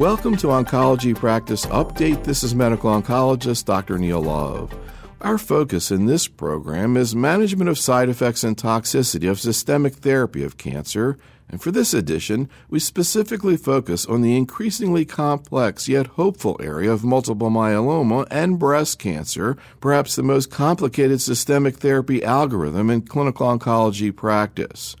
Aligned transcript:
Welcome 0.00 0.38
to 0.38 0.46
Oncology 0.46 1.14
Practice 1.14 1.66
Update. 1.66 2.24
This 2.24 2.42
is 2.42 2.54
medical 2.54 2.90
oncologist 2.90 3.66
Dr. 3.66 3.98
Neil 3.98 4.22
Love. 4.22 4.74
Our 5.20 5.36
focus 5.36 5.90
in 5.90 6.06
this 6.06 6.26
program 6.26 6.96
is 6.96 7.14
management 7.14 7.68
of 7.68 7.78
side 7.78 8.08
effects 8.08 8.42
and 8.42 8.56
toxicity 8.56 9.30
of 9.30 9.38
systemic 9.38 9.96
therapy 9.96 10.42
of 10.42 10.56
cancer. 10.56 11.18
And 11.50 11.60
for 11.60 11.70
this 11.70 11.92
edition, 11.92 12.48
we 12.70 12.78
specifically 12.78 13.58
focus 13.58 14.06
on 14.06 14.22
the 14.22 14.38
increasingly 14.38 15.04
complex 15.04 15.86
yet 15.86 16.06
hopeful 16.06 16.58
area 16.62 16.90
of 16.90 17.04
multiple 17.04 17.50
myeloma 17.50 18.26
and 18.30 18.58
breast 18.58 18.98
cancer, 18.98 19.58
perhaps 19.82 20.16
the 20.16 20.22
most 20.22 20.50
complicated 20.50 21.20
systemic 21.20 21.76
therapy 21.76 22.24
algorithm 22.24 22.88
in 22.88 23.02
clinical 23.02 23.46
oncology 23.46 24.16
practice. 24.16 24.96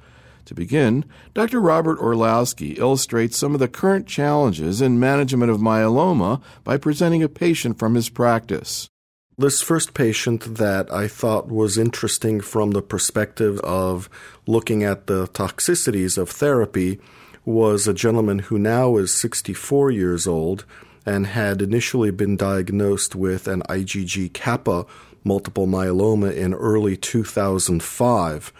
To 0.50 0.54
begin, 0.56 1.04
Dr. 1.32 1.60
Robert 1.60 2.00
Orlowski 2.00 2.72
illustrates 2.72 3.38
some 3.38 3.54
of 3.54 3.60
the 3.60 3.68
current 3.68 4.08
challenges 4.08 4.80
in 4.80 4.98
management 4.98 5.48
of 5.52 5.60
myeloma 5.60 6.42
by 6.64 6.76
presenting 6.76 7.22
a 7.22 7.28
patient 7.28 7.78
from 7.78 7.94
his 7.94 8.08
practice. 8.08 8.90
This 9.38 9.62
first 9.62 9.94
patient 9.94 10.56
that 10.56 10.92
I 10.92 11.06
thought 11.06 11.46
was 11.46 11.78
interesting 11.78 12.40
from 12.40 12.72
the 12.72 12.82
perspective 12.82 13.60
of 13.60 14.10
looking 14.44 14.82
at 14.82 15.06
the 15.06 15.28
toxicities 15.28 16.18
of 16.18 16.28
therapy 16.28 16.98
was 17.44 17.86
a 17.86 17.94
gentleman 17.94 18.40
who 18.40 18.58
now 18.58 18.96
is 18.96 19.14
64 19.14 19.92
years 19.92 20.26
old 20.26 20.64
and 21.06 21.28
had 21.28 21.62
initially 21.62 22.10
been 22.10 22.36
diagnosed 22.36 23.14
with 23.14 23.46
an 23.46 23.62
IgG 23.68 24.32
kappa 24.32 24.84
multiple 25.22 25.68
myeloma 25.68 26.34
in 26.34 26.54
early 26.54 26.96
2005. 26.96 28.52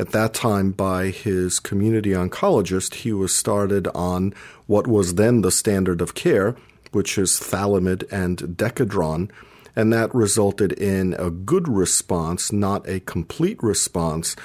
At 0.00 0.12
that 0.12 0.32
time, 0.32 0.70
by 0.70 1.10
his 1.10 1.60
community 1.60 2.10
oncologist, 2.10 2.94
he 2.94 3.12
was 3.12 3.36
started 3.36 3.86
on 3.88 4.32
what 4.66 4.86
was 4.86 5.16
then 5.16 5.42
the 5.42 5.50
standard 5.50 6.00
of 6.00 6.14
care, 6.14 6.56
which 6.90 7.18
is 7.18 7.38
Thalomid 7.38 8.04
and 8.10 8.38
Decadron 8.56 9.30
and 9.76 9.92
that 9.92 10.14
resulted 10.14 10.72
in 10.72 11.14
a 11.18 11.30
good 11.30 11.68
response, 11.68 12.52
not 12.52 12.88
a 12.88 13.00
complete 13.00 13.62
response, 13.62 14.36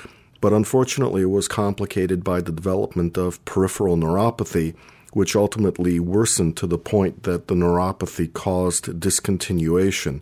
but 0.42 0.54
unfortunately 0.54 1.24
it 1.24 1.32
was 1.32 1.48
complicated 1.48 2.24
by 2.24 2.42
the 2.42 2.52
development 2.52 3.18
of 3.18 3.44
peripheral 3.46 3.98
neuropathy, 3.98 4.76
which 5.14 5.36
ultimately 5.36 6.00
worsened 6.00 6.56
to 6.58 6.68
the 6.68 6.78
point 6.78 7.24
that 7.24 7.48
the 7.48 7.56
neuropathy 7.56 8.32
caused 8.32 9.00
discontinuation. 9.00 10.22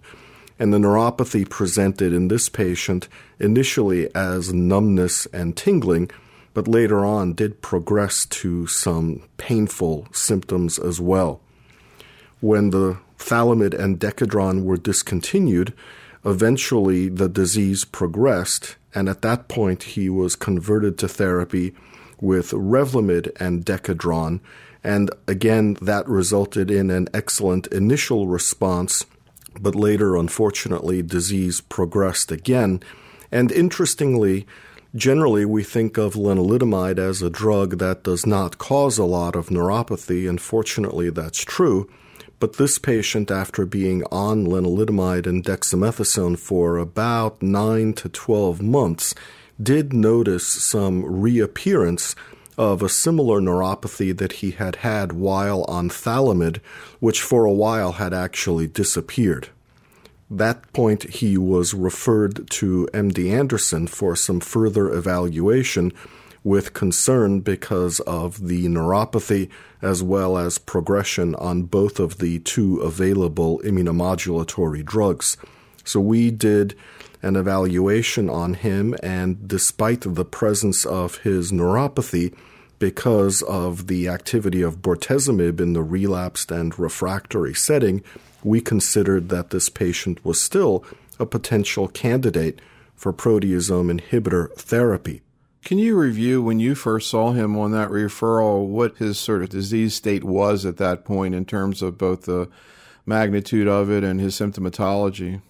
And 0.60 0.74
the 0.74 0.78
neuropathy 0.78 1.50
presented 1.50 2.14
in 2.14 2.28
this 2.28 2.48
patient 2.48 3.08
initially 3.40 4.14
as 4.16 4.54
numbness 4.54 5.26
and 5.34 5.58
tingling, 5.58 6.12
but 6.54 6.68
later 6.68 7.04
on 7.04 7.34
did 7.34 7.62
progress 7.62 8.26
to 8.28 8.68
some 8.68 9.24
painful 9.38 10.08
symptoms 10.12 10.78
as 10.78 11.02
well. 11.02 11.42
When 12.40 12.70
the 12.70 13.00
Thalomid 13.18 13.74
and 13.74 14.00
Decadron 14.00 14.64
were 14.64 14.78
discontinued, 14.78 15.74
eventually 16.26 17.10
the 17.10 17.30
disease 17.30 17.86
progressed, 17.86 18.76
and 18.94 19.10
at 19.10 19.22
that 19.22 19.48
point 19.48 19.84
he 19.84 20.10
was 20.10 20.36
converted 20.36 20.98
to 21.00 21.08
therapy 21.08 21.74
with 22.22 22.52
Revlimid 22.52 23.32
and 23.40 23.66
Decadron, 23.66 24.40
and 24.84 25.10
again 25.28 25.78
that 25.82 26.08
resulted 26.08 26.70
in 26.70 26.92
an 26.92 27.08
excellent 27.14 27.68
initial 27.68 28.28
response, 28.28 29.06
but 29.62 29.76
later, 29.76 30.16
unfortunately, 30.16 31.02
disease 31.02 31.62
progressed 31.62 32.32
again. 32.32 32.82
And 33.32 33.52
interestingly, 33.52 34.46
Generally, 34.96 35.46
we 35.46 35.64
think 35.64 35.98
of 35.98 36.14
lenalidomide 36.14 37.00
as 37.00 37.24
a 37.24 37.30
drug 37.32 37.80
that 37.80 38.04
does 38.04 38.28
not 38.28 38.60
cause 38.60 39.00
a 39.00 39.06
lot 39.06 39.36
of 39.36 39.50
neuropathy, 39.50 40.30
and 40.30 40.40
fortunately, 40.40 41.10
that's 41.10 41.44
true. 41.44 41.90
But 42.40 42.58
this 42.58 42.78
patient, 42.78 43.32
after 43.32 43.66
being 43.66 44.04
on 44.12 44.46
lenalidomide 44.46 45.26
and 45.26 45.44
dexamethasone 45.44 46.38
for 46.38 46.78
about 46.78 47.42
9 47.42 47.94
to 47.94 48.10
12 48.10 48.62
months, 48.62 49.16
did 49.62 49.94
notice 49.94 50.46
some 50.46 51.04
reappearance 51.04 52.16
of 52.58 52.82
a 52.82 52.90
similar 52.90 53.42
neuropathy 53.42 54.16
that 54.18 54.34
he 54.34 54.52
had 54.52 54.78
had 54.78 55.12
while 55.12 55.64
on 55.66 55.90
Thalomid, 55.90 56.60
which 57.00 57.22
for 57.22 57.46
a 57.46 57.52
while 57.52 57.94
had 57.94 58.14
actually 58.14 58.68
disappeared. 58.68 59.50
That 60.30 60.72
point, 60.74 61.04
he 61.04 61.38
was 61.38 61.74
referred 61.74 62.50
to 62.52 62.90
MD 62.94 63.32
Anderson 63.32 63.88
for 63.88 64.16
some 64.16 64.40
further 64.40 64.92
evaluation 64.92 65.92
with 66.44 66.74
concern 66.74 67.40
because 67.40 68.00
of 68.02 68.48
the 68.48 68.66
neuropathy 68.66 69.50
as 69.82 70.04
well 70.04 70.38
as 70.38 70.58
progression 70.58 71.36
on 71.36 71.64
both 71.64 72.00
of 72.00 72.18
the 72.18 72.40
two 72.40 72.80
available 72.80 73.60
immunomodulatory 73.60 74.84
drugs. 74.84 75.38
So 75.84 76.00
we 76.00 76.32
did 76.32 76.76
an 77.24 77.36
evaluation 77.36 78.30
on 78.30 78.54
him, 78.54 78.96
and 79.02 79.48
despite 79.48 80.02
the 80.02 80.26
presence 80.26 80.86
of 80.86 81.18
his 81.20 81.52
neuropathy, 81.52 82.36
because 82.80 83.42
of 83.44 83.88
the 83.88 84.10
activity 84.10 84.62
of 84.62 84.82
bortezomib 84.82 85.62
in 85.62 85.72
the 85.72 85.82
relapsed 85.82 86.52
and 86.52 86.78
refractory 86.78 87.54
setting, 87.54 88.04
we 88.44 88.60
considered 88.60 89.30
that 89.30 89.52
this 89.52 89.70
patient 89.70 90.24
was 90.26 90.42
still 90.42 90.84
a 91.18 91.26
potential 91.26 91.88
candidate 91.88 92.60
for 92.94 93.14
proteasome 93.14 94.00
inhibitor 94.00 94.54
therapy. 94.56 95.22
Can 95.64 95.78
you 95.78 95.98
review 95.98 96.42
when 96.42 96.60
you 96.60 96.76
first 96.76 97.10
saw 97.10 97.32
him 97.32 97.58
on 97.58 97.72
that 97.72 97.90
referral 97.90 98.68
what 98.68 98.98
his 98.98 99.18
sort 99.18 99.44
of 99.44 99.50
disease 99.50 99.94
state 99.94 100.26
was 100.26 100.66
at 100.66 100.76
that 100.78 101.06
point 101.06 101.36
in 101.36 101.46
terms 101.46 101.82
of 101.82 101.98
both 101.98 102.24
the 102.24 102.50
magnitude 103.06 103.68
of 103.68 103.90
it 103.90 104.04
and 104.04 104.20
his 104.20 104.36
symptomatology? 104.36 105.42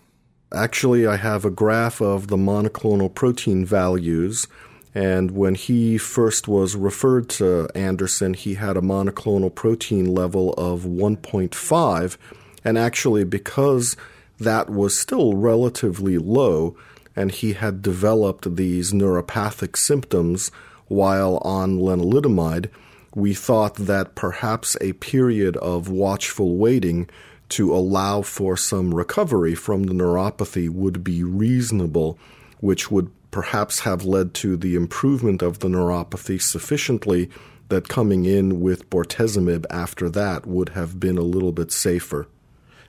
Actually, 0.53 1.08
I 1.08 1.16
have 1.16 1.46
a 1.46 1.50
graph 1.50 2.00
of 2.00 2.28
the 2.28 2.38
monoclonal 2.38 3.14
protein 3.14 3.66
values. 3.66 4.47
And 4.94 5.31
when 5.31 5.56
he 5.56 5.97
first 5.97 6.47
was 6.47 6.75
referred 6.75 7.28
to 7.30 7.68
Anderson, 7.74 8.36
he 8.36 8.53
had 8.53 8.78
a 8.78 8.81
monoclonal 8.81 9.53
protein 9.53 10.13
level 10.13 10.53
of 10.53 10.84
1.5. 10.84 12.18
And 12.63 12.78
actually, 12.78 13.24
because 13.24 13.97
that 14.40 14.69
was 14.69 14.97
still 14.97 15.34
relatively 15.34 16.19
low, 16.19 16.78
and 17.16 17.31
he 17.31 17.53
had 17.53 17.81
developed 17.81 18.56
these 18.56 18.94
neuropathic 18.94 19.75
symptoms 19.75 20.52
while 20.88 21.38
on 21.38 21.80
lenalidomide, 21.80 22.69
we 23.16 23.34
thought 23.34 23.75
that 23.75 24.16
perhaps 24.16 24.78
a 24.81 24.94
period 24.94 25.58
of 25.58 25.90
watchful 25.90 26.58
waiting 26.58 27.09
to 27.53 27.74
allow 27.74 28.22
for 28.22 28.58
some 28.58 28.94
recovery 28.94 29.56
from 29.56 29.84
the 29.84 29.94
neuropathy 29.94 30.69
would 30.69 31.03
be 31.03 31.24
reasonable, 31.24 32.18
which 32.59 32.90
would 32.90 33.12
perhaps 33.31 33.81
have 33.81 34.06
led 34.06 34.34
to 34.34 34.58
the 34.58 34.75
improvement 34.75 35.41
of 35.41 35.59
the 35.59 35.68
neuropathy 35.68 36.42
sufficiently 36.42 37.30
that 37.69 37.90
coming 37.90 38.25
in 38.25 38.59
with 38.59 38.90
bortezomib 38.90 39.66
after 39.69 40.09
that 40.09 40.46
would 40.46 40.69
have 40.69 41.00
been 41.00 41.18
a 41.18 41.22
little 41.22 41.52
bit 41.52 41.72
safer. 41.72 42.28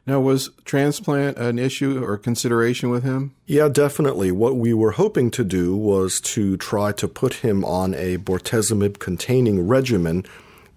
Now, 0.06 0.20
was 0.20 0.50
transplant 0.66 1.38
an 1.38 1.58
issue 1.58 2.04
or 2.04 2.18
consideration 2.18 2.90
with 2.90 3.04
him? 3.04 3.34
Yeah, 3.46 3.68
definitely. 3.68 4.30
What 4.32 4.56
we 4.56 4.74
were 4.74 4.92
hoping 4.92 5.30
to 5.30 5.44
do 5.44 5.74
was 5.74 6.20
to 6.22 6.58
try 6.58 6.92
to 6.92 7.08
put 7.08 7.34
him 7.34 7.64
on 7.64 7.94
a 7.94 8.18
bortezomib 8.18 8.98
containing 8.98 9.66
regimen, 9.66 10.26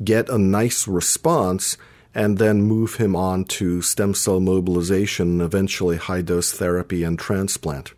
get 0.02 0.30
a 0.30 0.38
nice 0.38 0.88
response, 0.88 1.78
and 2.18 2.40
then 2.40 2.64
move 2.64 2.96
him 2.96 3.16
on 3.16 3.44
to 3.44 3.80
stem 3.80 4.16
cell 4.16 4.40
mobilization, 4.40 5.40
eventually 5.40 5.98
high 5.98 6.24
dose 6.24 6.52
therapy 6.52 7.04
and 7.04 7.20
transplant. 7.20 7.94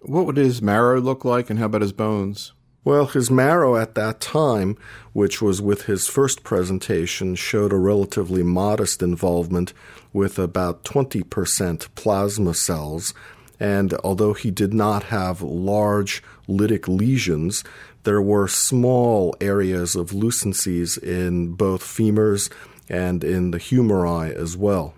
What 0.00 0.24
would 0.24 0.38
his 0.38 0.62
marrow 0.62 0.98
look 0.98 1.26
like, 1.26 1.50
and 1.50 1.58
how 1.58 1.66
about 1.66 1.82
his 1.82 1.92
bones? 1.92 2.52
Well, 2.84 3.04
his 3.04 3.30
marrow 3.30 3.76
at 3.76 3.94
that 3.96 4.18
time, 4.18 4.78
which 5.12 5.42
was 5.42 5.60
with 5.60 5.82
his 5.82 6.08
first 6.08 6.42
presentation, 6.42 7.34
showed 7.34 7.74
a 7.74 7.76
relatively 7.76 8.42
modest 8.42 9.02
involvement 9.02 9.74
with 10.14 10.38
about 10.38 10.82
20% 10.84 11.94
plasma 11.94 12.54
cells. 12.54 13.12
And 13.60 13.92
although 14.02 14.32
he 14.32 14.50
did 14.50 14.72
not 14.72 15.02
have 15.04 15.42
large 15.42 16.22
lytic 16.48 16.88
lesions, 16.88 17.62
there 18.04 18.22
were 18.22 18.48
small 18.48 19.36
areas 19.38 19.94
of 19.94 20.12
lucencies 20.12 20.96
in 20.96 21.52
both 21.52 21.82
femurs 21.82 22.48
and 22.90 23.24
in 23.24 23.52
the 23.52 23.58
humeri 23.58 24.32
as 24.32 24.56
well. 24.56 24.94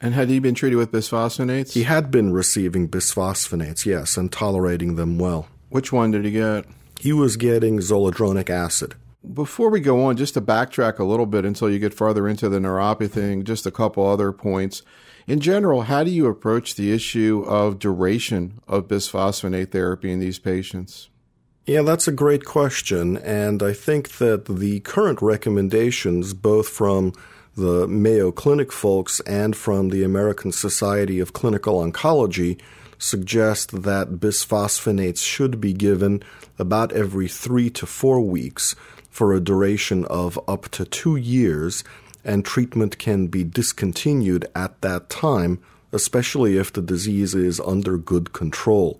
And 0.00 0.14
had 0.14 0.28
he 0.28 0.38
been 0.38 0.54
treated 0.54 0.76
with 0.76 0.90
bisphosphonates? 0.90 1.72
He 1.72 1.84
had 1.84 2.10
been 2.10 2.32
receiving 2.32 2.88
bisphosphonates, 2.88 3.86
yes, 3.86 4.16
and 4.16 4.32
tolerating 4.32 4.96
them 4.96 5.18
well. 5.18 5.48
Which 5.68 5.92
one 5.92 6.10
did 6.10 6.24
he 6.24 6.32
get? 6.32 6.64
He 7.00 7.12
was 7.12 7.36
getting 7.36 7.78
zoledronic 7.78 8.50
acid. 8.50 8.94
Before 9.32 9.70
we 9.70 9.80
go 9.80 10.04
on, 10.04 10.16
just 10.16 10.34
to 10.34 10.40
backtrack 10.40 10.98
a 10.98 11.04
little 11.04 11.26
bit 11.26 11.44
until 11.44 11.70
you 11.70 11.78
get 11.78 11.94
farther 11.94 12.26
into 12.26 12.48
the 12.48 12.58
neuropathy 12.58 13.10
thing, 13.10 13.44
just 13.44 13.66
a 13.66 13.70
couple 13.70 14.04
other 14.04 14.32
points. 14.32 14.82
In 15.28 15.38
general, 15.38 15.82
how 15.82 16.02
do 16.02 16.10
you 16.10 16.26
approach 16.26 16.74
the 16.74 16.92
issue 16.92 17.44
of 17.46 17.78
duration 17.78 18.60
of 18.66 18.88
bisphosphonate 18.88 19.70
therapy 19.70 20.10
in 20.10 20.18
these 20.18 20.40
patients? 20.40 21.08
Yeah, 21.64 21.82
that's 21.82 22.08
a 22.08 22.12
great 22.12 22.44
question. 22.44 23.16
And 23.18 23.62
I 23.62 23.72
think 23.72 24.18
that 24.18 24.46
the 24.46 24.80
current 24.80 25.22
recommendations, 25.22 26.34
both 26.34 26.68
from 26.68 27.12
the 27.56 27.86
Mayo 27.86 28.32
Clinic 28.32 28.72
folks 28.72 29.20
and 29.20 29.54
from 29.54 29.90
the 29.90 30.02
American 30.02 30.52
Society 30.52 31.20
of 31.20 31.34
Clinical 31.34 31.82
Oncology 31.82 32.58
suggest 32.98 33.82
that 33.82 34.12
bisphosphonates 34.12 35.22
should 35.22 35.60
be 35.60 35.74
given 35.74 36.22
about 36.58 36.92
every 36.92 37.28
three 37.28 37.68
to 37.68 37.84
four 37.84 38.20
weeks 38.20 38.74
for 39.10 39.34
a 39.34 39.40
duration 39.40 40.06
of 40.06 40.40
up 40.48 40.70
to 40.70 40.86
two 40.86 41.16
years, 41.16 41.84
and 42.24 42.44
treatment 42.44 42.98
can 42.98 43.26
be 43.26 43.44
discontinued 43.44 44.46
at 44.54 44.80
that 44.80 45.10
time, 45.10 45.60
especially 45.92 46.56
if 46.56 46.72
the 46.72 46.80
disease 46.80 47.34
is 47.34 47.60
under 47.60 47.98
good 47.98 48.32
control. 48.32 48.98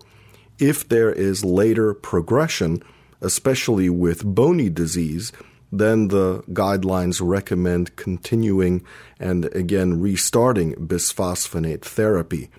If 0.59 0.87
there 0.87 1.11
is 1.11 1.43
later 1.43 1.95
progression, 1.95 2.83
especially 3.21 3.89
with 3.89 4.23
bony 4.23 4.69
disease, 4.69 5.31
then 5.73 6.09
the 6.09 6.43
guidelines 6.49 7.19
recommend 7.19 7.95
continuing 7.95 8.83
and 9.19 9.45
again 9.55 9.99
restarting 9.99 10.75
bisphosphonate 10.75 11.81
therapy. 11.81 12.49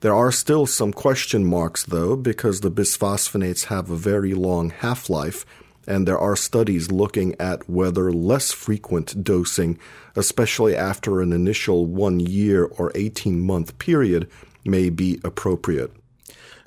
There 0.00 0.14
are 0.14 0.32
still 0.32 0.66
some 0.66 0.92
question 0.92 1.44
marks 1.44 1.84
though, 1.84 2.16
because 2.16 2.60
the 2.60 2.70
bisphosphonates 2.70 3.66
have 3.66 3.88
a 3.88 3.96
very 3.96 4.34
long 4.34 4.70
half 4.70 5.08
life, 5.08 5.46
and 5.86 6.08
there 6.08 6.18
are 6.18 6.34
studies 6.34 6.90
looking 6.90 7.36
at 7.38 7.70
whether 7.70 8.12
less 8.12 8.50
frequent 8.50 9.22
dosing, 9.22 9.78
especially 10.16 10.74
after 10.74 11.20
an 11.20 11.32
initial 11.32 11.86
one 11.86 12.18
year 12.18 12.64
or 12.64 12.90
18 12.96 13.40
month 13.40 13.78
period, 13.78 14.28
may 14.64 14.90
be 14.90 15.20
appropriate. 15.22 15.92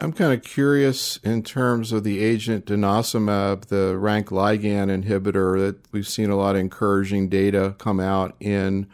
I'm 0.01 0.13
kind 0.13 0.31
of 0.31 0.43
curious 0.43 1.17
in 1.17 1.43
terms 1.43 1.91
of 1.91 2.05
the 2.05 2.23
agent 2.23 2.65
denosumab, 2.65 3.65
the 3.65 3.97
rank 3.97 4.29
ligand 4.29 4.89
inhibitor, 4.89 5.59
that 5.59 5.77
we've 5.91 6.07
seen 6.07 6.29
a 6.29 6.37
lot 6.37 6.55
of 6.55 6.61
encouraging 6.61 7.27
data 7.27 7.75
come 7.77 7.99
out 7.99 8.35
in. 8.39 8.87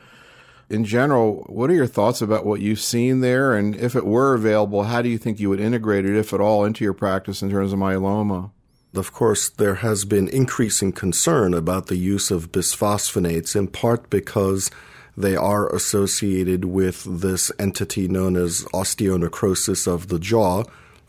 In 0.68 0.84
general, 0.84 1.46
what 1.48 1.69
are 1.69 1.75
your 1.75 1.86
thoughts 1.86 2.24
about 2.24 2.44
what 2.44 2.60
you've 2.60 2.80
seen 2.80 3.22
there? 3.22 3.54
And 3.54 3.75
if 3.75 3.96
it 3.96 4.04
were 4.04 4.34
available, 4.34 4.86
how 4.86 5.04
do 5.04 5.10
you 5.10 5.19
think 5.19 5.40
you 5.40 5.48
would 5.50 5.60
integrate 5.60 6.06
it, 6.06 6.18
if 6.18 6.34
at 6.34 6.42
all, 6.42 6.66
into 6.66 6.84
your 6.84 6.96
practice 6.96 7.44
in 7.44 7.51
terms 7.51 7.72
of 7.72 7.78
myeloma? 7.78 8.50
Of 8.96 9.13
course, 9.13 9.48
there 9.48 9.75
has 9.75 10.06
been 10.06 10.28
increasing 10.28 10.92
concern 10.92 11.54
about 11.54 11.86
the 11.86 11.98
use 11.98 12.31
of 12.31 12.51
bisphosphonates, 12.51 13.56
in 13.56 13.68
part 13.68 14.10
because 14.10 14.72
they 15.16 15.36
are 15.36 15.72
associated 15.74 16.66
with 16.66 17.22
this 17.22 17.51
entity 17.60 18.08
known 18.08 18.36
as 18.36 18.63
osteonecrosis 18.74 19.86
of 19.86 20.08
the 20.08 20.19
jaw, 20.19 20.63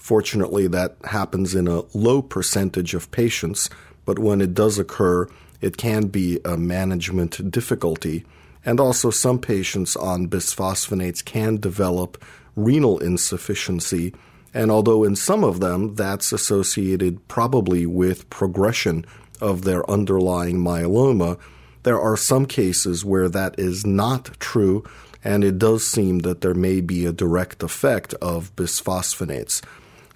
Fortunately, 0.07 0.69
that 0.69 0.95
happens 1.03 1.53
in 1.57 1.67
a 1.67 1.83
low 1.93 2.23
percentage 2.23 2.95
of 2.95 3.11
patients, 3.11 3.69
but 4.05 4.21
when 4.21 4.41
it 4.41 4.55
does 4.55 4.79
occur, 4.79 5.27
it 5.61 5.77
can 5.77 6.07
be 6.07 6.39
a 6.45 6.57
management 6.57 7.51
difficulty. 7.51 8.25
And 8.65 8.79
also, 8.79 9.11
some 9.11 9.41
patients 9.41 9.97
on 9.97 10.29
bisphosphonates 10.29 11.25
can 11.25 11.57
develop 11.57 12.23
renal 12.55 13.01
insufficiency. 13.01 14.15
And 14.55 14.71
although 14.71 15.03
in 15.03 15.17
some 15.17 15.43
of 15.43 15.59
them 15.59 15.97
that's 15.97 16.31
associated 16.31 17.27
probably 17.27 17.85
with 17.85 18.31
progression 18.31 19.05
of 19.41 19.63
their 19.63 19.91
underlying 19.91 20.59
myeloma, 20.59 21.37
there 21.83 22.01
are 22.01 22.17
some 22.17 22.47
cases 22.47 23.05
where 23.05 23.29
that 23.29 23.59
is 23.59 23.85
not 23.85 24.39
true, 24.39 24.85
and 25.25 25.43
it 25.43 25.59
does 25.59 25.85
seem 25.85 26.21
that 26.21 26.43
there 26.43 26.55
may 26.55 26.81
be 26.81 27.05
a 27.07 27.13
direct 27.13 27.65
effect 27.65 28.15
of 28.23 28.55
bisphosphonates. 28.55 29.63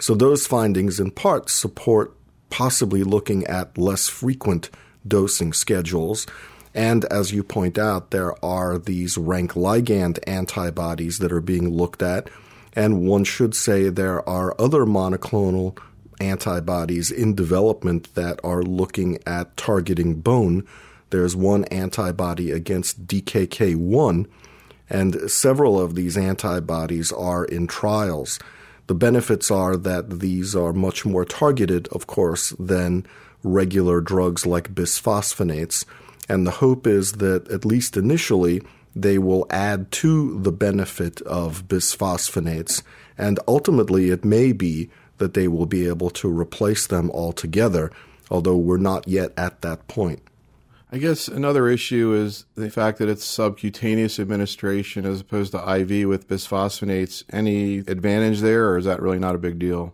So 0.01 0.15
those 0.15 0.47
findings 0.47 0.99
in 0.99 1.11
part 1.11 1.49
support 1.51 2.17
possibly 2.49 3.03
looking 3.03 3.45
at 3.45 3.77
less 3.77 4.09
frequent 4.09 4.71
dosing 5.07 5.53
schedules. 5.53 6.25
And 6.73 7.05
as 7.05 7.31
you 7.31 7.43
point 7.43 7.77
out, 7.77 8.09
there 8.09 8.33
are 8.43 8.79
these 8.79 9.15
rank 9.15 9.53
ligand 9.53 10.17
antibodies 10.25 11.19
that 11.19 11.31
are 11.31 11.39
being 11.39 11.69
looked 11.69 12.01
at. 12.01 12.31
And 12.73 13.05
one 13.07 13.23
should 13.25 13.53
say 13.53 13.89
there 13.89 14.27
are 14.27 14.59
other 14.59 14.85
monoclonal 14.85 15.77
antibodies 16.19 17.11
in 17.11 17.35
development 17.35 18.15
that 18.15 18.39
are 18.43 18.63
looking 18.63 19.19
at 19.27 19.55
targeting 19.55 20.19
bone. 20.19 20.65
There's 21.11 21.35
one 21.35 21.65
antibody 21.65 22.49
against 22.49 23.05
DKK1, 23.05 24.27
and 24.89 25.29
several 25.29 25.79
of 25.79 25.93
these 25.93 26.17
antibodies 26.17 27.11
are 27.11 27.45
in 27.45 27.67
trials. 27.67 28.39
The 28.91 28.95
benefits 28.95 29.49
are 29.49 29.77
that 29.77 30.19
these 30.19 30.53
are 30.53 30.73
much 30.73 31.05
more 31.05 31.23
targeted, 31.23 31.87
of 31.93 32.07
course, 32.07 32.49
than 32.59 33.05
regular 33.41 34.01
drugs 34.01 34.45
like 34.45 34.75
bisphosphonates. 34.75 35.85
And 36.27 36.45
the 36.45 36.59
hope 36.59 36.85
is 36.85 37.13
that, 37.13 37.49
at 37.49 37.63
least 37.63 37.95
initially, 37.95 38.61
they 38.93 39.17
will 39.17 39.47
add 39.49 39.93
to 40.03 40.37
the 40.41 40.51
benefit 40.51 41.21
of 41.21 41.69
bisphosphonates. 41.69 42.83
And 43.17 43.39
ultimately, 43.47 44.09
it 44.09 44.25
may 44.25 44.51
be 44.51 44.89
that 45.19 45.35
they 45.35 45.47
will 45.47 45.67
be 45.67 45.87
able 45.87 46.09
to 46.09 46.27
replace 46.27 46.85
them 46.85 47.09
altogether, 47.11 47.93
although 48.29 48.57
we're 48.57 48.75
not 48.75 49.07
yet 49.07 49.31
at 49.37 49.61
that 49.61 49.87
point. 49.87 50.21
I 50.93 50.97
guess 50.97 51.29
another 51.29 51.69
issue 51.69 52.13
is 52.13 52.43
the 52.55 52.69
fact 52.69 52.97
that 52.97 53.07
it's 53.07 53.23
subcutaneous 53.23 54.19
administration 54.19 55.05
as 55.05 55.21
opposed 55.21 55.53
to 55.53 55.75
IV 55.79 56.09
with 56.09 56.27
bisphosphonates. 56.27 57.23
Any 57.31 57.77
advantage 57.77 58.41
there, 58.41 58.67
or 58.69 58.77
is 58.77 58.83
that 58.83 59.01
really 59.01 59.19
not 59.19 59.35
a 59.35 59.37
big 59.37 59.57
deal? 59.57 59.93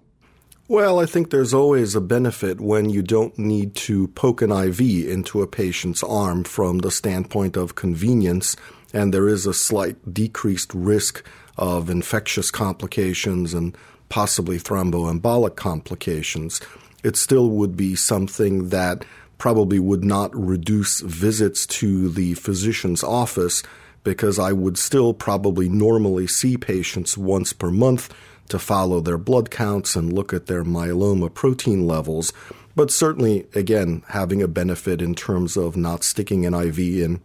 Well, 0.67 0.99
I 0.99 1.05
think 1.05 1.29
there's 1.29 1.53
always 1.53 1.94
a 1.94 2.01
benefit 2.01 2.59
when 2.59 2.89
you 2.89 3.03
don't 3.03 3.38
need 3.38 3.75
to 3.75 4.07
poke 4.09 4.41
an 4.41 4.51
IV 4.51 4.81
into 4.81 5.44
a 5.44 5.47
patient's 5.47 6.01
arm 6.01 6.44
from 6.44 6.79
the 6.79 6.91
standpoint 6.91 7.55
of 7.55 7.75
convenience, 7.75 8.55
and 8.91 9.13
there 9.13 9.27
is 9.27 9.45
a 9.45 9.53
slight 9.53 10.13
decreased 10.13 10.73
risk 10.73 11.23
of 11.57 11.91
infectious 11.91 12.49
complications 12.49 13.53
and 13.53 13.77
possibly 14.09 14.57
thromboembolic 14.57 15.55
complications. 15.55 16.59
It 17.03 17.15
still 17.17 17.51
would 17.51 17.77
be 17.77 17.95
something 17.95 18.69
that 18.69 19.05
probably 19.38 19.80
would 19.80 20.04
not 20.04 20.36
reduce 20.36 21.01
visits 21.01 21.66
to 21.68 22.10
the 22.10 22.34
physician's 22.36 23.04
office 23.04 23.63
because 24.04 24.39
I 24.39 24.54
would 24.54 24.78
still 24.78 25.13
probably 25.13 25.68
normally 25.68 26.28
see 26.28 26.57
patients 26.57 27.18
once 27.18 27.54
per 27.54 27.72
month 27.72 28.13
to 28.50 28.57
follow 28.60 29.01
their 29.01 29.18
blood 29.18 29.51
counts 29.51 29.95
and 29.95 30.13
look 30.13 30.34
at 30.34 30.45
their 30.45 30.63
myeloma 30.63 31.34
protein 31.34 31.86
levels. 31.86 32.31
But 32.75 32.92
certainly, 32.92 33.48
again, 33.54 34.04
having 34.10 34.42
a 34.42 34.48
benefit 34.48 35.01
in 35.01 35.16
terms 35.16 35.57
of 35.57 35.75
not 35.75 36.04
sticking 36.04 36.45
an 36.45 36.54
IV 36.54 36.80
in 36.80 37.22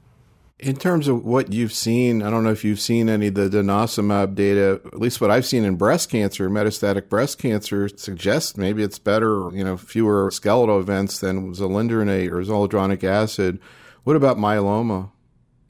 in 0.63 0.77
terms 0.77 1.09
of 1.09 1.25
what 1.25 1.53
you've 1.53 1.73
seen, 1.73 2.23
I 2.23 2.31
don't 2.31 2.45
know 2.45 2.53
if 2.53 2.65
you've 2.65 2.81
seen 2.81 3.09
any 3.09 3.27
of 3.27 3.35
the 3.35 3.49
denosumab 3.49 4.37
data. 4.37 4.81
At 4.87 5.01
least 5.01 5.21
what 5.21 5.31
I've 5.31 5.45
seen 5.45 5.65
in 5.65 5.75
breast 5.75 6.09
cancer, 6.09 6.49
metastatic 6.49 7.09
breast 7.09 7.39
cancer, 7.39 7.89
suggests 7.89 8.57
maybe 8.57 8.85
it's 8.85 9.01
better, 9.01 9.51
you 9.53 9.65
know, 9.65 9.77
fewer 9.77 10.31
skeletal 10.31 10.79
events 10.79 11.19
than 11.19 11.53
zoledronate 11.53 12.31
or 12.31 12.43
zoledronic 12.45 13.03
acid. 13.03 13.59
What 14.05 14.15
about 14.15 14.39
myeloma? 14.39 15.11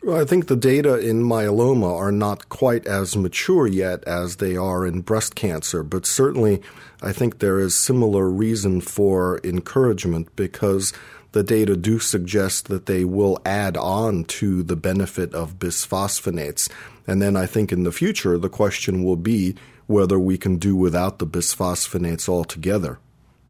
Well, 0.02 0.20
I 0.20 0.26
think 0.26 0.48
the 0.48 0.56
data 0.56 0.98
in 0.98 1.22
myeloma 1.22 1.96
are 1.96 2.12
not 2.12 2.50
quite 2.50 2.86
as 2.86 3.16
mature 3.16 3.66
yet 3.66 4.04
as 4.04 4.36
they 4.36 4.56
are 4.56 4.84
in 4.84 5.00
breast 5.00 5.34
cancer, 5.36 5.82
but 5.82 6.04
certainly 6.04 6.60
I 7.00 7.12
think 7.12 7.38
there 7.38 7.60
is 7.60 7.74
similar 7.74 8.28
reason 8.28 8.82
for 8.82 9.40
encouragement 9.42 10.34
because 10.36 10.92
the 11.32 11.42
data 11.42 11.76
do 11.76 11.98
suggest 11.98 12.68
that 12.68 12.86
they 12.86 13.04
will 13.04 13.38
add 13.44 13.76
on 13.76 14.24
to 14.24 14.62
the 14.62 14.76
benefit 14.76 15.34
of 15.34 15.58
bisphosphonates. 15.58 16.70
And 17.06 17.20
then 17.20 17.36
I 17.36 17.46
think 17.46 17.72
in 17.72 17.82
the 17.82 17.92
future, 17.92 18.38
the 18.38 18.48
question 18.48 19.02
will 19.02 19.16
be 19.16 19.54
whether 19.86 20.18
we 20.18 20.38
can 20.38 20.56
do 20.56 20.76
without 20.76 21.18
the 21.18 21.26
bisphosphonates 21.26 22.28
altogether. 22.28 22.98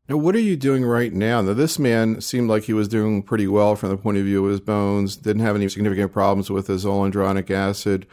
Now, 0.09 0.17
what 0.17 0.35
are 0.35 0.41
you 0.41 0.57
doing 0.57 0.85
right 0.85 1.13
now? 1.13 1.41
Now, 1.43 1.55
this 1.55 1.79
man 1.79 2.21
seemed 2.21 2.49
like 2.49 2.65
he 2.65 2.73
was 2.73 2.89
doing 2.89 3.23
pretty 3.23 3.47
well 3.47 3.77
from 3.77 3.91
the 3.91 3.97
point 3.97 4.19
of 4.19 4.25
view 4.25 4.45
of 4.45 4.51
his 4.51 4.61
bones, 4.61 5.17
didn't 5.17 5.43
have 5.43 5.57
any 5.57 5.69
significant 5.69 6.13
problems 6.13 6.51
with 6.51 6.67
his 6.67 6.85
zoledronic 6.85 7.51
acid. 7.51 8.07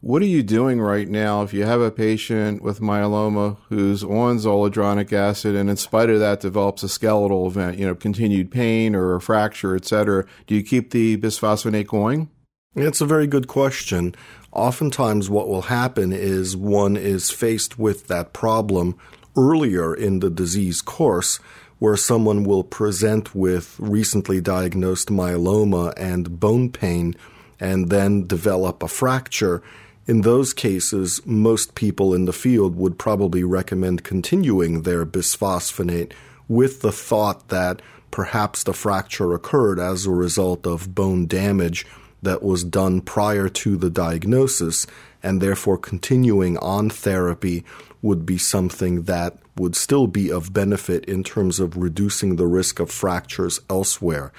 What 0.00 0.22
are 0.22 0.26
you 0.26 0.44
doing 0.44 0.80
right 0.80 1.08
now 1.08 1.42
if 1.42 1.52
you 1.52 1.64
have 1.64 1.80
a 1.80 1.90
patient 1.90 2.62
with 2.62 2.78
myeloma 2.78 3.56
who's 3.68 4.04
on 4.04 4.36
zoledronic 4.36 5.12
acid 5.12 5.56
and 5.56 5.68
in 5.68 5.76
spite 5.76 6.08
of 6.08 6.20
that 6.20 6.38
develops 6.38 6.84
a 6.84 6.88
skeletal 6.88 7.48
event, 7.48 7.78
you 7.78 7.86
know, 7.86 7.96
continued 7.96 8.52
pain 8.52 8.94
or 8.94 9.16
a 9.16 9.20
fracture, 9.20 9.74
et 9.74 9.84
cetera? 9.84 10.24
Do 10.46 10.54
you 10.54 10.62
keep 10.62 10.92
the 10.92 11.16
bisphosphonate 11.16 11.88
going? 11.88 12.30
It's 12.76 13.00
a 13.00 13.06
very 13.06 13.26
good 13.26 13.48
question. 13.48 14.14
Oftentimes, 14.52 15.28
what 15.28 15.48
will 15.48 15.62
happen 15.62 16.12
is 16.12 16.56
one 16.56 16.96
is 16.96 17.30
faced 17.30 17.76
with 17.76 18.06
that 18.06 18.32
problem 18.32 18.96
earlier 19.36 19.92
in 19.92 20.20
the 20.20 20.30
disease 20.30 20.80
course 20.80 21.40
where 21.80 21.96
someone 21.96 22.44
will 22.44 22.62
present 22.62 23.34
with 23.34 23.74
recently 23.80 24.40
diagnosed 24.40 25.08
myeloma 25.08 25.92
and 25.96 26.38
bone 26.38 26.70
pain 26.70 27.16
and 27.58 27.90
then 27.90 28.28
develop 28.28 28.80
a 28.84 28.88
fracture 28.88 29.60
in 30.08 30.22
those 30.22 30.54
cases, 30.54 31.20
most 31.26 31.74
people 31.74 32.14
in 32.14 32.24
the 32.24 32.32
field 32.32 32.74
would 32.76 32.98
probably 32.98 33.44
recommend 33.44 34.04
continuing 34.04 34.82
their 34.82 35.04
bisphosphonate 35.04 36.12
with 36.48 36.80
the 36.80 36.90
thought 36.90 37.48
that 37.48 37.82
perhaps 38.10 38.62
the 38.62 38.72
fracture 38.72 39.34
occurred 39.34 39.78
as 39.78 40.06
a 40.06 40.10
result 40.10 40.66
of 40.66 40.94
bone 40.94 41.26
damage 41.26 41.86
that 42.22 42.42
was 42.42 42.64
done 42.64 43.02
prior 43.02 43.50
to 43.50 43.76
the 43.76 43.90
diagnosis, 43.90 44.86
and 45.22 45.42
therefore 45.42 45.76
continuing 45.76 46.56
on 46.56 46.88
therapy 46.88 47.62
would 48.00 48.24
be 48.24 48.38
something 48.38 49.02
that 49.02 49.36
would 49.56 49.76
still 49.76 50.06
be 50.06 50.32
of 50.32 50.54
benefit 50.54 51.04
in 51.04 51.22
terms 51.22 51.60
of 51.60 51.76
reducing 51.76 52.36
the 52.36 52.46
risk 52.46 52.80
of 52.80 52.90
fractures 52.90 53.60
elsewhere. 53.68 54.32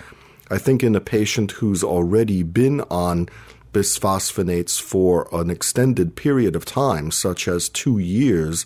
I 0.49 0.57
think 0.57 0.81
in 0.81 0.95
a 0.95 1.01
patient 1.01 1.51
who's 1.51 1.83
already 1.83 2.41
been 2.41 2.81
on 2.89 3.29
bisphosphonates 3.71 4.81
for 4.81 5.27
an 5.31 5.49
extended 5.49 6.15
period 6.15 6.55
of 6.55 6.65
time, 6.65 7.11
such 7.11 7.47
as 7.47 7.69
two 7.69 7.97
years, 7.97 8.65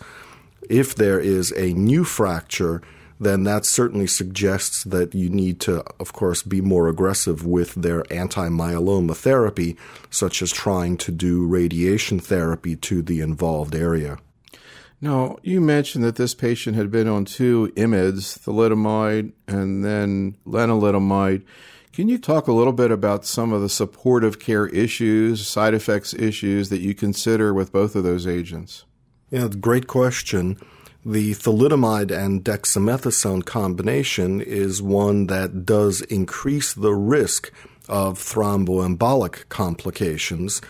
if 0.69 0.95
there 0.95 1.19
is 1.19 1.51
a 1.53 1.73
new 1.73 2.03
fracture, 2.03 2.81
then 3.19 3.43
that 3.43 3.65
certainly 3.65 4.07
suggests 4.07 4.83
that 4.83 5.13
you 5.13 5.29
need 5.29 5.59
to, 5.61 5.83
of 5.99 6.13
course, 6.13 6.43
be 6.43 6.61
more 6.61 6.87
aggressive 6.87 7.45
with 7.45 7.73
their 7.75 8.03
anti 8.11 8.49
myeloma 8.49 9.15
therapy, 9.15 9.77
such 10.09 10.41
as 10.41 10.51
trying 10.51 10.97
to 10.97 11.11
do 11.11 11.45
radiation 11.45 12.19
therapy 12.19 12.75
to 12.75 13.01
the 13.01 13.21
involved 13.21 13.75
area. 13.75 14.17
Now, 15.03 15.37
you 15.43 15.59
mentioned 15.59 16.05
that 16.05 16.15
this 16.15 16.33
patient 16.33 16.77
had 16.77 16.89
been 16.89 17.09
on 17.09 17.25
two 17.25 17.73
IMIDs, 17.75 18.39
thalidomide 18.39 19.33
and 19.47 19.83
then 19.83 20.37
lenalidomide. 20.47 21.43
Can 21.93 22.09
you 22.09 22.17
talk 22.17 22.47
a 22.47 22.51
little 22.51 22.73
bit 22.73 22.89
about 22.89 23.23
some 23.23 23.53
of 23.53 23.61
the 23.61 23.69
supportive 23.69 24.39
care 24.39 24.65
issues, 24.65 25.45
side 25.45 25.75
effects 25.75 26.11
issues 26.15 26.69
that 26.69 26.81
you 26.81 26.95
consider 26.95 27.53
with 27.53 27.71
both 27.71 27.95
of 27.95 28.03
those 28.03 28.25
agents? 28.25 28.83
Yeah, 29.29 29.47
great 29.47 29.85
question. 29.85 30.57
The 31.05 31.33
thalidomide 31.33 32.09
and 32.09 32.43
dexamethasone 32.43 33.45
combination 33.45 34.41
is 34.41 34.81
one 34.81 35.27
that 35.27 35.67
does 35.67 36.01
increase 36.01 36.73
the 36.73 36.95
risk 36.95 37.51
of 37.87 38.17
thromboembolic 38.17 39.49
complications. 39.49 40.63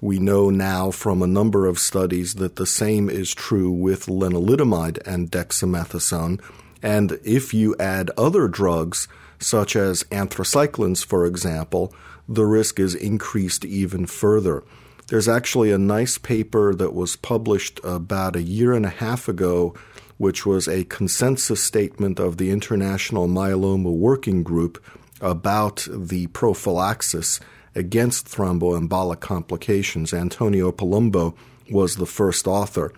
We 0.00 0.18
know 0.18 0.48
now 0.48 0.92
from 0.92 1.20
a 1.20 1.26
number 1.26 1.66
of 1.66 1.78
studies 1.78 2.36
that 2.36 2.56
the 2.56 2.64
same 2.64 3.10
is 3.10 3.34
true 3.34 3.70
with 3.70 4.06
lenalidomide 4.06 5.06
and 5.06 5.30
dexamethasone. 5.30 6.40
And 6.82 7.18
if 7.22 7.52
you 7.52 7.76
add 7.78 8.10
other 8.16 8.48
drugs, 8.48 9.08
such 9.40 9.74
as 9.74 10.04
anthracyclines, 10.04 11.04
for 11.04 11.26
example, 11.26 11.92
the 12.28 12.44
risk 12.44 12.78
is 12.78 12.94
increased 12.94 13.64
even 13.64 14.06
further. 14.06 14.62
There's 15.08 15.28
actually 15.28 15.72
a 15.72 15.78
nice 15.78 16.18
paper 16.18 16.72
that 16.74 16.94
was 16.94 17.16
published 17.16 17.80
about 17.82 18.36
a 18.36 18.42
year 18.42 18.72
and 18.72 18.86
a 18.86 18.90
half 18.90 19.26
ago, 19.26 19.74
which 20.18 20.46
was 20.46 20.68
a 20.68 20.84
consensus 20.84 21.62
statement 21.62 22.20
of 22.20 22.36
the 22.36 22.50
International 22.50 23.26
Myeloma 23.26 23.92
Working 23.92 24.44
Group 24.44 24.80
about 25.20 25.88
the 25.90 26.28
prophylaxis 26.28 27.40
against 27.74 28.26
thromboembolic 28.26 29.20
complications. 29.20 30.14
Antonio 30.14 30.70
Palumbo 30.70 31.34
was 31.70 31.96
the 31.96 32.06
first 32.06 32.46
author. 32.46 32.92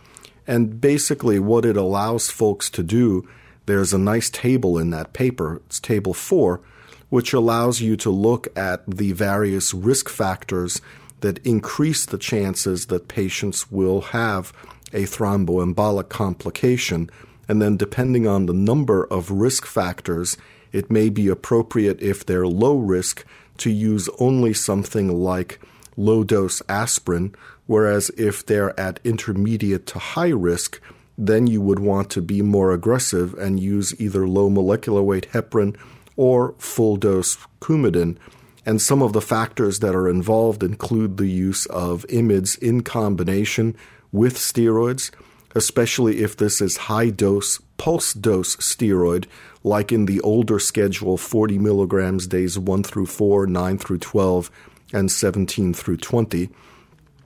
And 0.47 0.81
basically, 0.81 1.39
what 1.39 1.65
it 1.65 1.77
allows 1.77 2.31
folks 2.31 2.69
to 2.71 2.83
do, 2.83 3.29
there's 3.67 3.93
a 3.93 3.99
nice 3.99 4.31
table 4.31 4.79
in 4.79 4.91
that 4.91 5.13
paper, 5.13 5.63
it's 5.67 5.81
table 5.81 6.15
four, 6.15 6.61
which 7.09 7.33
allows 7.33 7.81
you 7.81 7.97
to 7.97 8.11
look 8.11 8.49
at 8.57 8.89
the 8.89 9.13
various 9.13 9.75
risk 9.75 10.09
factors 10.09 10.81
that 11.21 11.39
increase 11.47 12.05
the 12.05 12.19
chances 12.19 12.87
that 12.87 13.09
patients 13.09 13.71
will 13.71 14.01
have 14.01 14.53
a 14.93 15.05
thromboembolic 15.05 16.09
complication. 16.09 17.09
And 17.49 17.61
then, 17.61 17.77
depending 17.77 18.27
on 18.27 18.47
the 18.47 18.53
number 18.53 19.05
of 19.05 19.31
risk 19.31 19.67
factors, 19.67 20.37
it 20.73 20.91
may 20.91 21.09
be 21.09 21.29
appropriate 21.29 22.01
if 22.01 22.25
they're 22.25 22.47
low 22.47 22.77
risk 22.77 23.25
to 23.59 23.71
use 23.71 24.09
only 24.19 24.53
something 24.53 25.09
like 25.09 25.61
low 25.97 26.25
dose 26.25 26.63
aspirin, 26.69 27.35
whereas 27.67 28.11
if 28.17 28.45
they're 28.45 28.79
at 28.81 29.01
intermediate 29.05 29.87
to 29.87 29.99
high 29.99 30.31
risk, 30.31 30.81
then 31.19 31.47
you 31.47 31.61
would 31.61 31.79
want 31.79 32.11
to 32.11 32.23
be 32.23 32.43
more 32.43 32.73
aggressive 32.73 33.35
and 33.35 33.61
use 33.61 33.99
either 34.01 34.27
low 34.27 34.49
molecular 34.49 35.03
weight 35.03 35.29
heparin 35.33 35.77
or 36.17 36.55
full 36.59 36.97
dose 36.97 37.37
Coumadin 37.61 38.17
and 38.65 38.81
some 38.81 39.03
of 39.03 39.13
the 39.13 39.21
factors 39.21 39.81
that 39.81 39.95
are 39.95 40.09
involved 40.09 40.63
include 40.63 41.17
the 41.17 41.27
use 41.27 41.67
of 41.67 42.07
IMIDs 42.09 42.59
in 42.59 42.83
combination 42.83 43.77
with 44.13 44.37
steroids, 44.37 45.11
especially 45.55 46.23
if 46.23 46.37
this 46.37 46.61
is 46.61 46.77
high 46.77 47.11
dose, 47.11 47.61
pulse 47.77 48.13
dose 48.13 48.57
steroid, 48.57 49.27
like 49.65 49.91
in 49.91 50.07
the 50.07 50.21
older 50.21 50.61
schedule 50.61 51.17
40 51.17 51.59
milligrams 51.59 52.27
days 52.29 52.59
1 52.59 52.83
through 52.85 53.07
4, 53.07 53.47
9 53.47 53.79
through 53.79 53.99
12, 53.99 54.51
and 54.93 55.11
17 55.11 55.75
through 55.75 55.97
20. 55.97 56.49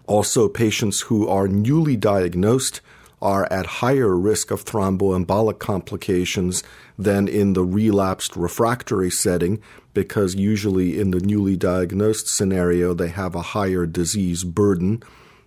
Also, 0.07 0.49
patients 0.49 1.03
who 1.03 1.29
are 1.29 1.49
newly 1.49 1.97
diagnosed 1.97 2.81
are 3.27 3.49
at 3.51 3.67
higher 3.67 4.17
risk 4.17 4.53
of 4.53 4.65
thromboembolic 4.65 5.59
complications 5.59 6.63
than 6.97 7.27
in 7.27 7.55
the 7.55 7.65
relapsed 7.65 8.37
refractory 8.37 9.11
setting 9.11 9.61
because 9.95 10.37
usually 10.37 11.01
in 11.01 11.11
the 11.11 11.19
newly 11.19 11.57
diagnosed 11.57 12.29
scenario 12.29 12.95
they 12.95 13.09
have 13.09 13.35
a 13.35 13.43
higher 13.43 13.85
disease 13.85 14.45
burden. 14.45 15.03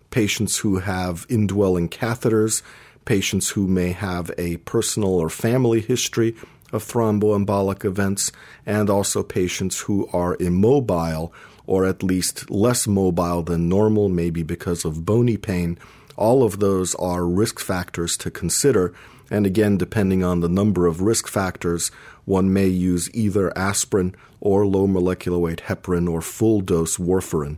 Patients 0.10 0.58
who 0.58 0.80
have 0.80 1.26
indwelling 1.30 1.88
catheters, 1.88 2.62
patients 3.06 3.52
who 3.52 3.66
may 3.66 3.94
have 3.94 4.30
a 4.38 4.58
personal 4.58 5.14
or 5.14 5.30
family 5.30 5.80
history 5.80 6.36
of 6.74 6.84
thromboembolic 6.84 7.86
events, 7.86 8.34
and 8.66 8.90
also 8.90 9.24
patients 9.24 9.80
who 9.80 10.06
are 10.12 10.36
immobile 10.42 11.32
or 11.66 11.86
at 11.86 12.04
least 12.04 12.52
less 12.52 12.88
mobile 12.88 13.42
than 13.42 13.70
normal, 13.70 14.10
maybe 14.10 14.44
because 14.44 14.84
of 14.84 15.06
bony 15.06 15.38
pain 15.38 15.78
all 16.20 16.44
of 16.44 16.60
those 16.60 16.94
are 16.96 17.26
risk 17.26 17.60
factors 17.60 18.18
to 18.18 18.30
consider. 18.30 18.94
And 19.32 19.46
again, 19.46 19.78
depending 19.78 20.24
on 20.24 20.42
the 20.42 20.50
number 20.50 20.86
of 20.86 21.02
risk 21.02 21.28
factors, 21.28 21.92
one 22.26 22.52
may 22.52 22.68
use 22.68 23.10
either 23.16 23.58
aspirin 23.58 24.16
or 24.42 24.68
low 24.68 24.86
molecular 24.86 25.40
weight 25.40 25.64
heparin 25.68 26.12
or 26.12 26.22
full 26.22 26.60
dose 26.60 26.98
warfarin. 26.98 27.58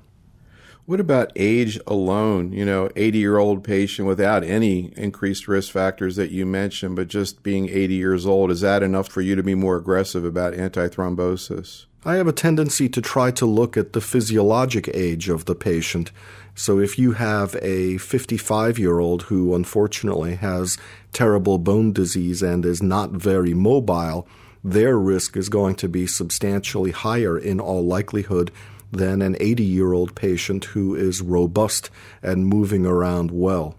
What 0.86 1.00
about 1.00 1.32
age 1.36 1.80
alone? 1.88 2.54
You 2.54 2.66
know, 2.66 2.90
80 2.96 3.18
year 3.18 3.38
old 3.38 3.64
patient 3.64 4.08
without 4.08 4.44
any 4.44 4.94
increased 4.96 5.48
risk 5.48 5.72
factors 5.72 6.16
that 6.18 6.32
you 6.32 6.46
mentioned, 6.46 6.96
but 6.96 7.08
just 7.08 7.44
being 7.44 7.70
80 7.70 7.94
years 7.96 8.26
old, 8.26 8.52
is 8.52 8.62
that 8.62 8.84
enough 8.84 9.08
for 9.08 9.22
you 9.22 9.36
to 9.36 9.44
be 9.44 9.56
more 9.56 9.78
aggressive 9.78 10.24
about 10.24 10.54
antithrombosis? 10.54 11.86
I 12.04 12.16
have 12.16 12.28
a 12.28 12.34
tendency 12.34 12.90
to 12.90 13.02
try 13.02 13.30
to 13.32 13.46
look 13.46 13.78
at 13.78 13.94
the 13.94 14.02
physiologic 14.02 14.90
age 14.94 15.30
of 15.30 15.46
the 15.46 15.54
patient 15.56 16.12
so 16.56 16.80
if 16.80 17.00
you 17.00 17.14
have 17.14 17.56
a 17.62 17.98
55 17.98 18.78
year 18.78 19.00
old 19.00 19.24
who 19.24 19.56
unfortunately 19.56 20.36
has 20.36 20.78
terrible 21.14 21.58
bone 21.58 21.94
disease 21.94 22.42
and 22.42 22.66
is 22.66 22.82
not 22.84 23.12
very 23.12 23.54
mobile, 23.54 24.28
their 24.64 24.98
risk 24.98 25.36
is 25.38 25.50
going 25.50 25.76
to 25.76 25.90
be 25.90 26.06
substantially 26.06 26.92
higher 26.92 27.38
in 27.38 27.60
all 27.60 27.86
likelihood 27.86 28.52
than 28.92 29.22
an 29.22 29.38
80 29.40 29.64
year 29.64 29.94
old 29.94 30.16
patient 30.16 30.66
who 30.66 30.96
is 30.96 31.22
robust 31.22 31.90
and 32.22 32.46
moving 32.46 32.86
around 32.86 33.32
well. 33.32 33.76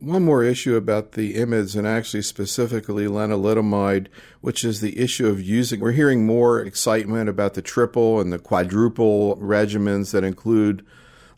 One 0.00 0.24
more 0.24 0.42
issue 0.42 0.74
about 0.74 1.12
the 1.12 1.34
IMIDs 1.34 1.76
and 1.76 1.86
actually 1.86 2.22
specifically 2.22 3.06
lenalidomide, 3.06 4.08
which 4.40 4.64
is 4.64 4.80
the 4.80 4.98
issue 4.98 5.28
of 5.28 5.40
using. 5.40 5.78
We're 5.78 5.92
hearing 5.92 6.26
more 6.26 6.60
excitement 6.60 7.28
about 7.28 7.54
the 7.54 7.62
triple 7.62 8.20
and 8.20 8.32
the 8.32 8.40
quadruple 8.40 9.36
regimens 9.36 10.10
that 10.10 10.24
include 10.24 10.84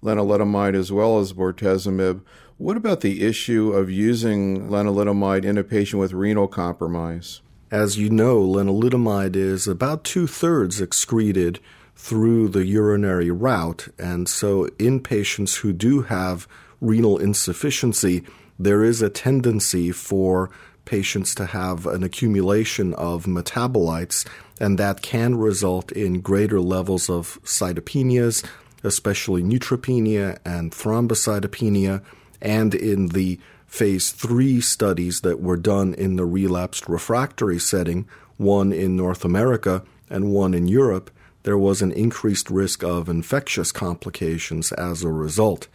lenalidomide 0.05 0.77
as 0.77 0.93
well 0.93 1.19
as 1.19 1.33
bortezomib. 1.33 2.21
What 2.59 2.77
about 2.77 3.01
the 3.01 3.25
issue 3.25 3.73
of 3.73 3.91
using 3.91 4.69
lenalidomide 4.69 5.45
in 5.45 5.59
a 5.59 5.65
patient 5.65 5.99
with 5.99 6.13
renal 6.13 6.47
compromise? 6.47 7.41
As 7.71 7.99
you 7.99 8.11
know, 8.11 8.41
lenalidomide 8.41 9.35
is 9.35 9.67
about 9.67 10.05
two 10.05 10.29
thirds 10.29 10.81
excreted 10.81 11.59
through 11.97 12.49
the 12.49 12.67
urinary 12.67 13.31
route, 13.31 13.89
and 13.99 14.29
so 14.29 14.69
in 14.79 15.01
patients 15.01 15.57
who 15.57 15.73
do 15.73 16.03
have 16.03 16.47
renal 16.81 17.19
insufficiency, 17.19 18.23
there 18.59 18.85
is 18.85 19.03
a 19.03 19.11
tendency 19.11 19.91
for 19.91 20.51
patients 20.85 21.35
to 21.35 21.47
have 21.47 21.87
an 21.87 22.03
accumulation 22.03 22.95
of 22.95 23.25
metabolites, 23.25 24.27
and 24.61 24.79
that 24.79 25.03
can 25.03 25.35
result 25.35 25.91
in 25.93 26.21
greater 26.21 26.61
levels 26.61 27.09
of 27.09 27.41
cytopenias, 27.43 28.45
especially 28.85 29.43
neutropenia 29.43 30.39
and 30.45 30.71
thrombocytopenia, 30.71 32.03
and 32.41 32.75
in 32.75 33.09
the 33.09 33.41
phase 33.67 34.13
three 34.13 34.61
studies 34.61 35.23
that 35.23 35.41
were 35.41 35.57
done 35.57 35.95
in 35.95 36.17
the 36.17 36.25
relapsed 36.25 36.89
refractory 36.89 37.59
setting, 37.59 38.07
one 38.37 38.73
in 38.73 38.95
North 38.95 39.25
America 39.25 39.83
and 40.09 40.33
one 40.33 40.55
in 40.55 40.69
Europe, 40.69 41.11
there 41.43 41.59
was 41.59 41.83
an 41.83 41.93
increased 41.93 42.51
risk 42.51 42.85
of 42.85 43.09
infectious 43.09 43.73
complications 43.73 44.71
as 44.73 45.03
a 45.03 45.09
result. 45.09 45.67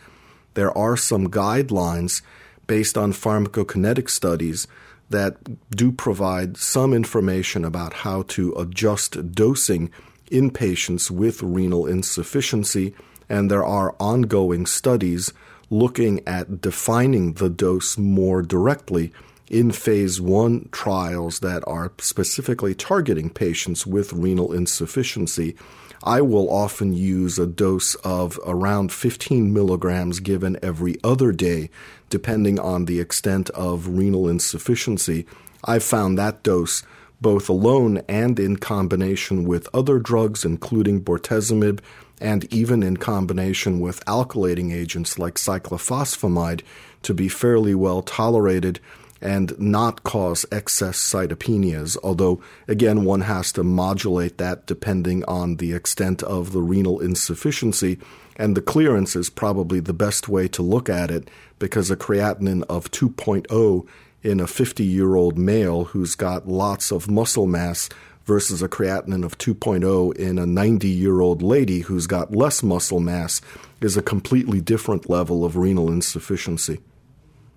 There 0.53 0.75
are 0.77 0.97
some 0.97 1.29
guidelines 1.29 2.21
based 2.67 2.97
on 2.97 3.13
pharmacokinetic 3.13 4.09
studies 4.09 4.67
that 5.09 5.37
do 5.75 5.91
provide 5.91 6.57
some 6.57 6.93
information 6.93 7.65
about 7.65 7.93
how 7.93 8.21
to 8.23 8.53
adjust 8.53 9.31
dosing 9.31 9.91
in 10.31 10.51
patients 10.51 11.11
with 11.11 11.41
renal 11.43 11.85
insufficiency, 11.85 12.93
and 13.27 13.49
there 13.49 13.65
are 13.65 13.95
ongoing 13.99 14.65
studies 14.65 15.33
looking 15.69 16.21
at 16.27 16.61
defining 16.61 17.33
the 17.33 17.49
dose 17.49 17.97
more 17.97 18.41
directly 18.41 19.11
in 19.49 19.71
phase 19.71 20.21
one 20.21 20.69
trials 20.71 21.39
that 21.39 21.63
are 21.67 21.91
specifically 21.99 22.75
targeting 22.75 23.29
patients 23.29 23.85
with 23.85 24.13
renal 24.13 24.53
insufficiency. 24.53 25.55
I 26.03 26.21
will 26.21 26.49
often 26.49 26.93
use 26.93 27.37
a 27.37 27.47
dose 27.47 27.95
of 27.95 28.39
around 28.45 28.91
15 28.91 29.53
milligrams 29.53 30.19
given 30.19 30.57
every 30.61 30.95
other 31.03 31.31
day, 31.31 31.69
depending 32.09 32.59
on 32.59 32.85
the 32.85 32.99
extent 32.99 33.49
of 33.51 33.87
renal 33.87 34.29
insufficiency. 34.29 35.25
I've 35.65 35.83
found 35.83 36.17
that 36.17 36.41
dose 36.41 36.83
both 37.21 37.49
alone 37.49 38.01
and 38.07 38.39
in 38.39 38.57
combination 38.57 39.43
with 39.43 39.67
other 39.73 39.99
drugs, 39.99 40.45
including 40.45 41.01
bortezomib, 41.01 41.79
and 42.21 42.51
even 42.53 42.83
in 42.83 42.97
combination 42.97 43.79
with 43.79 44.03
alkylating 44.05 44.73
agents 44.73 45.17
like 45.17 45.35
cyclophosphamide, 45.35 46.61
to 47.01 47.13
be 47.13 47.29
fairly 47.29 47.73
well 47.73 48.01
tolerated 48.01 48.79
and 49.21 49.57
not 49.59 50.03
cause 50.03 50.45
excess 50.51 50.97
cytopenias, 50.97 51.97
although 52.03 52.41
again 52.67 53.03
one 53.03 53.21
has 53.21 53.51
to 53.51 53.63
modulate 53.63 54.37
that 54.37 54.65
depending 54.65 55.23
on 55.25 55.57
the 55.57 55.73
extent 55.73 56.23
of 56.23 56.51
the 56.51 56.61
renal 56.61 56.99
insufficiency, 56.99 57.97
and 58.37 58.55
the 58.55 58.61
clearance 58.61 59.15
is 59.15 59.29
probably 59.29 59.79
the 59.81 59.93
best 59.93 60.29
way 60.29 60.47
to 60.47 60.61
look 60.61 60.87
at 60.89 61.11
it 61.11 61.29
because 61.59 61.91
a 61.91 61.97
creatinine 61.97 62.63
of 62.69 62.89
2.0 62.91 63.85
in 64.23 64.39
a 64.39 64.47
50 64.47 64.83
year 64.83 65.15
old 65.15 65.37
male 65.37 65.85
who's 65.85 66.15
got 66.15 66.47
lots 66.47 66.91
of 66.91 67.09
muscle 67.09 67.47
mass 67.47 67.89
versus 68.25 68.61
a 68.61 68.69
creatinine 68.69 69.25
of 69.25 69.37
2.0 69.37 70.15
in 70.17 70.37
a 70.37 70.45
90 70.45 70.87
year 70.87 71.19
old 71.19 71.41
lady 71.41 71.81
who's 71.81 72.07
got 72.07 72.35
less 72.35 72.61
muscle 72.61 72.99
mass 72.99 73.41
is 73.81 73.97
a 73.97 74.01
completely 74.01 74.61
different 74.61 75.09
level 75.09 75.43
of 75.43 75.57
renal 75.57 75.91
insufficiency. 75.91 76.79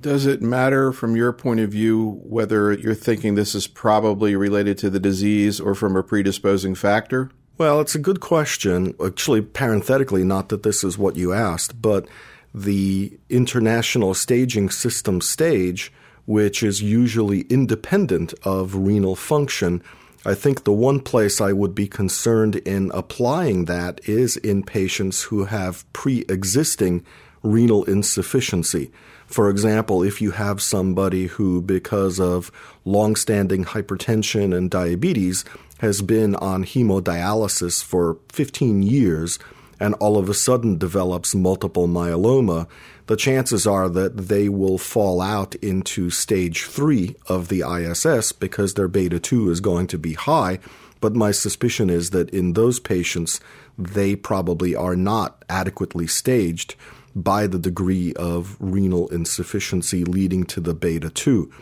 Does 0.01 0.27
it 0.27 0.43
matter 0.43 0.91
from 0.91 1.15
your 1.15 1.33
point 1.33 1.61
of 1.61 1.71
view 1.71 2.21
whether 2.25 2.73
you're 2.73 2.95
thinking 2.95 3.35
this 3.35 3.55
is 3.55 3.67
probably 3.67 4.35
related 4.35 4.79
to 4.79 4.91
the 4.91 4.99
disease 4.99 5.61
or 5.61 5.75
from 5.75 5.95
a 5.95 6.03
predisposing 6.03 6.75
factor? 6.75 7.31
Well, 7.59 7.81
it's 7.81 7.95
a 7.95 8.01
good 8.01 8.21
question. 8.21 8.95
Actually, 9.05 9.43
parenthetically, 9.43 10.25
not 10.25 10.49
that 10.49 10.63
this 10.63 10.83
is 10.83 10.99
what 10.99 11.17
you 11.17 11.33
asked, 11.33 11.81
but 11.81 12.09
the 12.55 13.17
International 13.29 14.15
Staging 14.15 14.71
System 14.71 15.21
stage, 15.21 15.93
which 16.27 16.63
is 16.63 16.83
usually 16.83 17.43
independent 17.43 18.35
of 18.45 18.75
renal 18.75 19.17
function, 19.17 19.83
I 20.25 20.35
think 20.35 20.65
the 20.65 20.73
one 20.73 21.01
place 21.01 21.41
I 21.41 21.53
would 21.53 21.75
be 21.75 21.89
concerned 21.89 22.57
in 22.57 22.91
applying 22.95 23.65
that 23.65 24.01
is 24.09 24.37
in 24.37 24.63
patients 24.63 25.25
who 25.25 25.47
have 25.47 25.91
pre 25.93 26.25
existing 26.29 27.05
renal 27.43 27.85
insufficiency. 27.85 28.93
For 29.27 29.51
example, 29.51 30.03
if 30.03 30.21
you 30.21 30.33
have 30.33 30.63
somebody 30.63 31.27
who, 31.27 31.61
because 31.63 32.21
of 32.21 32.53
long-standing 32.85 33.65
hypertension 33.65 34.57
and 34.57 34.71
diabetes, 34.71 35.45
has 35.79 36.03
been 36.03 36.37
on 36.37 36.65
hemodialysis 36.65 37.83
for 37.83 38.19
15 38.29 38.83
years 38.83 39.39
and 39.81 39.95
all 39.95 40.17
of 40.17 40.29
a 40.29 40.35
sudden 40.35 40.79
develops 40.79 41.35
multiple 41.35 41.89
myeloma, 41.89 42.69
the 43.07 43.17
chances 43.17 43.67
are 43.67 43.89
that 43.89 44.17
they 44.17 44.49
will 44.49 44.79
fall 44.79 45.21
out 45.21 45.55
into 45.57 46.11
stage 46.11 46.65
three 46.65 47.17
of 47.27 47.49
the 47.49 47.63
ISS 47.63 48.33
because 48.33 48.75
their 48.75 48.89
beta 48.89 49.19
2 49.19 49.51
is 49.51 49.61
going 49.61 49.87
to 49.89 49.99
be 49.99 50.15
high. 50.15 50.59
But 51.01 51.15
my 51.15 51.33
suspicion 51.33 51.91
is 51.91 52.11
that 52.11 52.31
in 52.31 52.53
those 52.53 52.79
patients, 52.79 53.41
they 53.77 54.15
probably 54.15 54.77
are 54.77 54.95
not 54.95 55.45
adequately 55.49 56.07
staged 56.07 56.77
by 57.15 57.47
the 57.47 57.59
degree 57.59 58.15
of 58.15 58.57
renal 58.61 59.09
insufficiency 59.09 60.05
leading 60.05 60.45
to 60.45 60.61
the 60.61 60.75
beta 60.75 61.11
2. 61.11 61.53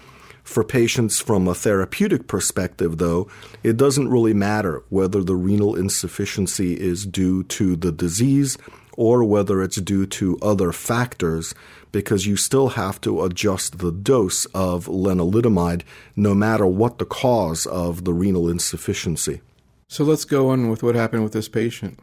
For 0.50 0.64
patients 0.64 1.20
from 1.20 1.46
a 1.46 1.54
therapeutic 1.54 2.26
perspective, 2.26 2.98
though, 2.98 3.28
it 3.62 3.76
doesn't 3.76 4.08
really 4.08 4.34
matter 4.34 4.82
whether 4.88 5.22
the 5.22 5.36
renal 5.36 5.76
insufficiency 5.76 6.72
is 6.72 7.06
due 7.06 7.44
to 7.44 7.76
the 7.76 7.92
disease 7.92 8.58
or 8.96 9.22
whether 9.22 9.62
it's 9.62 9.80
due 9.80 10.06
to 10.06 10.40
other 10.42 10.72
factors, 10.72 11.54
because 11.92 12.26
you 12.26 12.34
still 12.34 12.70
have 12.70 13.00
to 13.02 13.22
adjust 13.22 13.78
the 13.78 13.92
dose 13.92 14.44
of 14.46 14.86
lenalidomide 14.86 15.82
no 16.16 16.34
matter 16.34 16.66
what 16.66 16.98
the 16.98 17.06
cause 17.06 17.64
of 17.66 18.02
the 18.02 18.12
renal 18.12 18.48
insufficiency. 18.48 19.42
So 19.86 20.02
let's 20.02 20.24
go 20.24 20.48
on 20.48 20.68
with 20.68 20.82
what 20.82 20.96
happened 20.96 21.22
with 21.22 21.32
this 21.32 21.48
patient. 21.48 22.00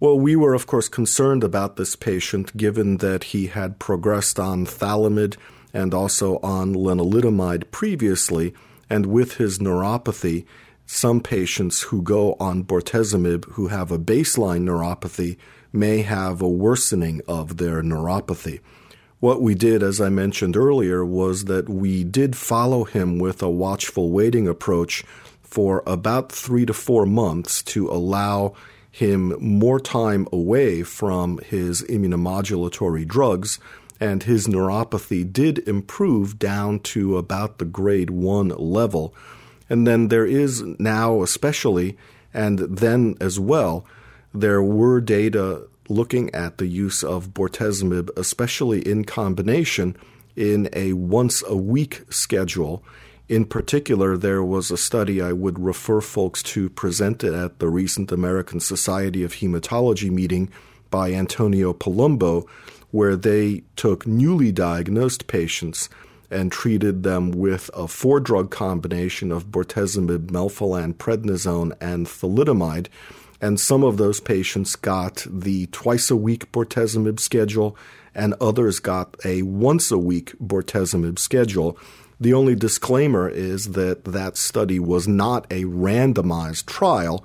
Well, 0.00 0.18
we 0.18 0.34
were, 0.34 0.54
of 0.54 0.66
course, 0.66 0.88
concerned 0.88 1.44
about 1.44 1.76
this 1.76 1.94
patient 1.94 2.56
given 2.56 2.96
that 2.96 3.24
he 3.24 3.48
had 3.48 3.78
progressed 3.78 4.40
on 4.40 4.64
Thalomid 4.64 5.36
and 5.72 5.94
also 5.94 6.38
on 6.38 6.74
lenalidomide 6.74 7.70
previously, 7.70 8.54
and 8.90 9.06
with 9.06 9.36
his 9.36 9.58
neuropathy, 9.58 10.44
some 10.86 11.20
patients 11.20 11.82
who 11.82 12.02
go 12.02 12.34
on 12.38 12.64
bortezomib 12.64 13.44
who 13.52 13.68
have 13.68 13.90
a 13.90 13.98
baseline 13.98 14.64
neuropathy 14.64 15.36
may 15.72 16.02
have 16.02 16.42
a 16.42 16.48
worsening 16.48 17.22
of 17.26 17.56
their 17.56 17.82
neuropathy. 17.82 18.60
What 19.20 19.40
we 19.40 19.54
did, 19.54 19.82
as 19.82 20.00
I 20.00 20.08
mentioned 20.08 20.56
earlier, 20.56 21.04
was 21.04 21.44
that 21.44 21.68
we 21.68 22.02
did 22.02 22.36
follow 22.36 22.84
him 22.84 23.18
with 23.18 23.42
a 23.42 23.48
watchful 23.48 24.10
waiting 24.10 24.48
approach 24.48 25.04
for 25.42 25.82
about 25.86 26.32
three 26.32 26.66
to 26.66 26.74
four 26.74 27.06
months 27.06 27.62
to 27.62 27.88
allow 27.88 28.54
him 28.90 29.34
more 29.38 29.80
time 29.80 30.26
away 30.32 30.82
from 30.82 31.38
his 31.38 31.82
immunomodulatory 31.84 33.06
drugs, 33.06 33.58
and 34.02 34.24
his 34.24 34.48
neuropathy 34.48 35.32
did 35.32 35.60
improve 35.68 36.36
down 36.36 36.80
to 36.80 37.16
about 37.16 37.58
the 37.58 37.64
grade 37.64 38.10
1 38.10 38.48
level. 38.48 39.14
And 39.70 39.86
then 39.86 40.08
there 40.08 40.26
is 40.26 40.60
now, 40.80 41.22
especially, 41.22 41.96
and 42.34 42.58
then 42.58 43.14
as 43.20 43.38
well, 43.38 43.86
there 44.34 44.60
were 44.60 45.00
data 45.00 45.68
looking 45.88 46.34
at 46.34 46.58
the 46.58 46.66
use 46.66 47.04
of 47.04 47.32
bortezomib, 47.32 48.10
especially 48.16 48.80
in 48.80 49.04
combination 49.04 49.96
in 50.34 50.68
a 50.72 50.94
once 50.94 51.44
a 51.46 51.56
week 51.56 52.02
schedule 52.10 52.82
in 53.28 53.44
particular, 53.46 54.16
there 54.16 54.42
was 54.42 54.70
a 54.70 54.76
study 54.76 55.22
I 55.22 55.32
would 55.32 55.58
refer 55.58 56.00
folks 56.00 56.42
to 56.42 56.68
presented 56.68 57.32
at 57.32 57.60
the 57.60 57.68
recent 57.68 58.10
American 58.10 58.60
Society 58.60 59.22
of 59.22 59.34
Hematology 59.34 60.10
meeting 60.10 60.50
by 60.90 61.12
Antonio 61.12 61.72
Palumbo, 61.72 62.46
where 62.92 63.16
they 63.16 63.64
took 63.74 64.06
newly 64.06 64.52
diagnosed 64.52 65.26
patients 65.26 65.88
and 66.30 66.50
treated 66.50 67.02
them 67.02 67.30
with 67.30 67.70
a 67.74 67.86
four 67.88 68.20
drug 68.20 68.50
combination 68.50 69.32
of 69.32 69.48
bortezomib, 69.48 70.28
melphalan, 70.28 70.94
prednisone, 70.94 71.72
and 71.80 72.06
thalidomide. 72.06 72.86
And 73.40 73.58
some 73.58 73.82
of 73.82 73.96
those 73.96 74.20
patients 74.20 74.76
got 74.76 75.26
the 75.28 75.66
twice 75.66 76.10
a 76.10 76.16
week 76.16 76.50
bortezomib 76.52 77.18
schedule, 77.18 77.76
and 78.14 78.34
others 78.40 78.78
got 78.78 79.16
a 79.24 79.42
once 79.42 79.90
a 79.90 79.98
week 79.98 80.34
bortezomib 80.38 81.18
schedule. 81.18 81.76
The 82.20 82.34
only 82.34 82.54
disclaimer 82.54 83.28
is 83.28 83.72
that 83.72 84.04
that 84.04 84.36
study 84.36 84.78
was 84.78 85.08
not 85.08 85.44
a 85.50 85.64
randomized 85.64 86.66
trial, 86.66 87.24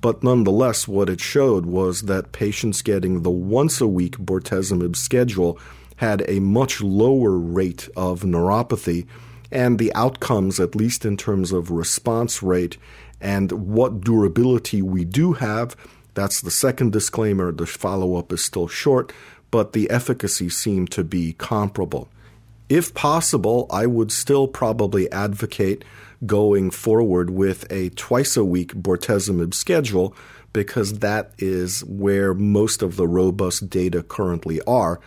but 0.00 0.22
nonetheless, 0.22 0.86
what 0.86 1.08
it 1.08 1.20
showed 1.20 1.66
was 1.66 2.02
that 2.02 2.32
patients 2.32 2.82
getting 2.82 3.22
the 3.22 3.30
once 3.30 3.80
a 3.80 3.86
week 3.86 4.18
bortezomib 4.18 4.96
schedule 4.96 5.58
had 5.96 6.24
a 6.28 6.40
much 6.40 6.80
lower 6.80 7.38
rate 7.38 7.88
of 7.96 8.20
neuropathy, 8.20 9.06
and 9.50 9.78
the 9.78 9.94
outcomes, 9.94 10.60
at 10.60 10.74
least 10.74 11.04
in 11.04 11.16
terms 11.16 11.52
of 11.52 11.70
response 11.70 12.42
rate 12.42 12.76
and 13.20 13.52
what 13.52 14.00
durability 14.02 14.82
we 14.82 15.04
do 15.04 15.34
have, 15.34 15.76
that's 16.14 16.40
the 16.40 16.50
second 16.50 16.92
disclaimer. 16.92 17.52
The 17.52 17.66
follow 17.66 18.16
up 18.16 18.32
is 18.32 18.44
still 18.44 18.68
short, 18.68 19.12
but 19.50 19.72
the 19.72 19.88
efficacy 19.90 20.48
seemed 20.48 20.90
to 20.92 21.04
be 21.04 21.34
comparable. 21.34 22.08
If 22.68 22.94
possible, 22.94 23.66
I 23.70 23.86
would 23.86 24.10
still 24.10 24.48
probably 24.48 25.10
advocate 25.12 25.84
going 26.26 26.70
forward 26.70 27.30
with 27.30 27.70
a 27.70 27.90
twice 27.90 28.36
a 28.36 28.44
week 28.44 28.74
bortezomib 28.74 29.54
schedule 29.54 30.14
because 30.52 31.00
that 31.00 31.32
is 31.38 31.84
where 31.84 32.32
most 32.32 32.82
of 32.82 32.96
the 32.96 33.06
robust 33.06 33.68
data 33.68 34.02
currently 34.02 34.60
are. 34.62 34.98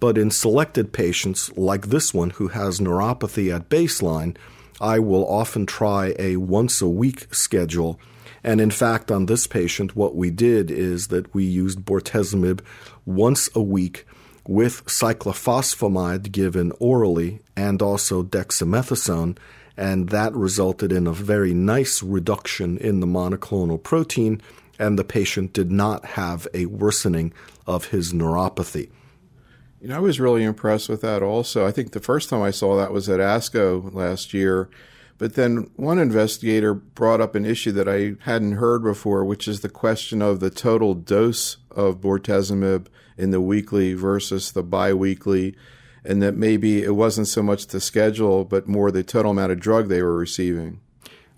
But 0.00 0.18
in 0.18 0.30
selected 0.30 0.92
patients 0.92 1.56
like 1.56 1.86
this 1.86 2.12
one 2.12 2.30
who 2.30 2.48
has 2.48 2.80
neuropathy 2.80 3.54
at 3.54 3.68
baseline, 3.68 4.36
I 4.80 4.98
will 4.98 5.26
often 5.26 5.64
try 5.64 6.14
a 6.18 6.36
once 6.36 6.82
a 6.82 6.88
week 6.88 7.32
schedule. 7.32 7.98
And 8.42 8.60
in 8.60 8.70
fact, 8.70 9.10
on 9.10 9.26
this 9.26 9.46
patient, 9.46 9.96
what 9.96 10.14
we 10.14 10.30
did 10.30 10.70
is 10.70 11.08
that 11.08 11.32
we 11.34 11.44
used 11.44 11.80
bortezomib 11.80 12.60
once 13.04 13.48
a 13.54 13.62
week 13.62 14.06
with 14.46 14.84
cyclophosphamide 14.86 16.30
given 16.30 16.72
orally 16.78 17.40
and 17.56 17.82
also 17.82 18.22
dexamethasone, 18.22 19.36
and 19.76 20.08
that 20.08 20.34
resulted 20.34 20.92
in 20.92 21.06
a 21.06 21.12
very 21.12 21.52
nice 21.52 22.02
reduction 22.02 22.78
in 22.78 23.00
the 23.00 23.06
monoclonal 23.06 23.82
protein 23.82 24.40
and 24.78 24.98
the 24.98 25.04
patient 25.04 25.52
did 25.52 25.70
not 25.70 26.04
have 26.04 26.46
a 26.54 26.66
worsening 26.66 27.32
of 27.66 27.86
his 27.86 28.12
neuropathy. 28.12 28.90
You 29.80 29.88
know, 29.88 29.96
I 29.96 30.00
was 30.00 30.20
really 30.20 30.44
impressed 30.44 30.88
with 30.88 31.02
that 31.02 31.22
also. 31.22 31.66
I 31.66 31.72
think 31.72 31.92
the 31.92 32.00
first 32.00 32.28
time 32.28 32.42
I 32.42 32.50
saw 32.50 32.76
that 32.76 32.92
was 32.92 33.08
at 33.08 33.20
ASCO 33.20 33.92
last 33.94 34.34
year. 34.34 34.68
But 35.18 35.34
then 35.34 35.70
one 35.76 35.98
investigator 35.98 36.74
brought 36.74 37.22
up 37.22 37.34
an 37.34 37.46
issue 37.46 37.72
that 37.72 37.88
I 37.88 38.16
hadn't 38.24 38.52
heard 38.52 38.82
before, 38.82 39.24
which 39.24 39.48
is 39.48 39.60
the 39.60 39.68
question 39.68 40.20
of 40.20 40.40
the 40.40 40.50
total 40.50 40.94
dose 40.94 41.56
of 41.70 42.00
bortezomib 42.00 42.86
in 43.16 43.30
the 43.30 43.40
weekly 43.40 43.94
versus 43.94 44.52
the 44.52 44.62
biweekly, 44.62 45.56
and 46.06 46.22
that 46.22 46.36
maybe 46.36 46.82
it 46.82 46.94
wasn't 46.94 47.28
so 47.28 47.42
much 47.42 47.66
the 47.66 47.80
schedule, 47.80 48.44
but 48.44 48.68
more 48.68 48.90
the 48.90 49.02
total 49.02 49.32
amount 49.32 49.52
of 49.52 49.60
drug 49.60 49.88
they 49.88 50.02
were 50.02 50.16
receiving. 50.16 50.80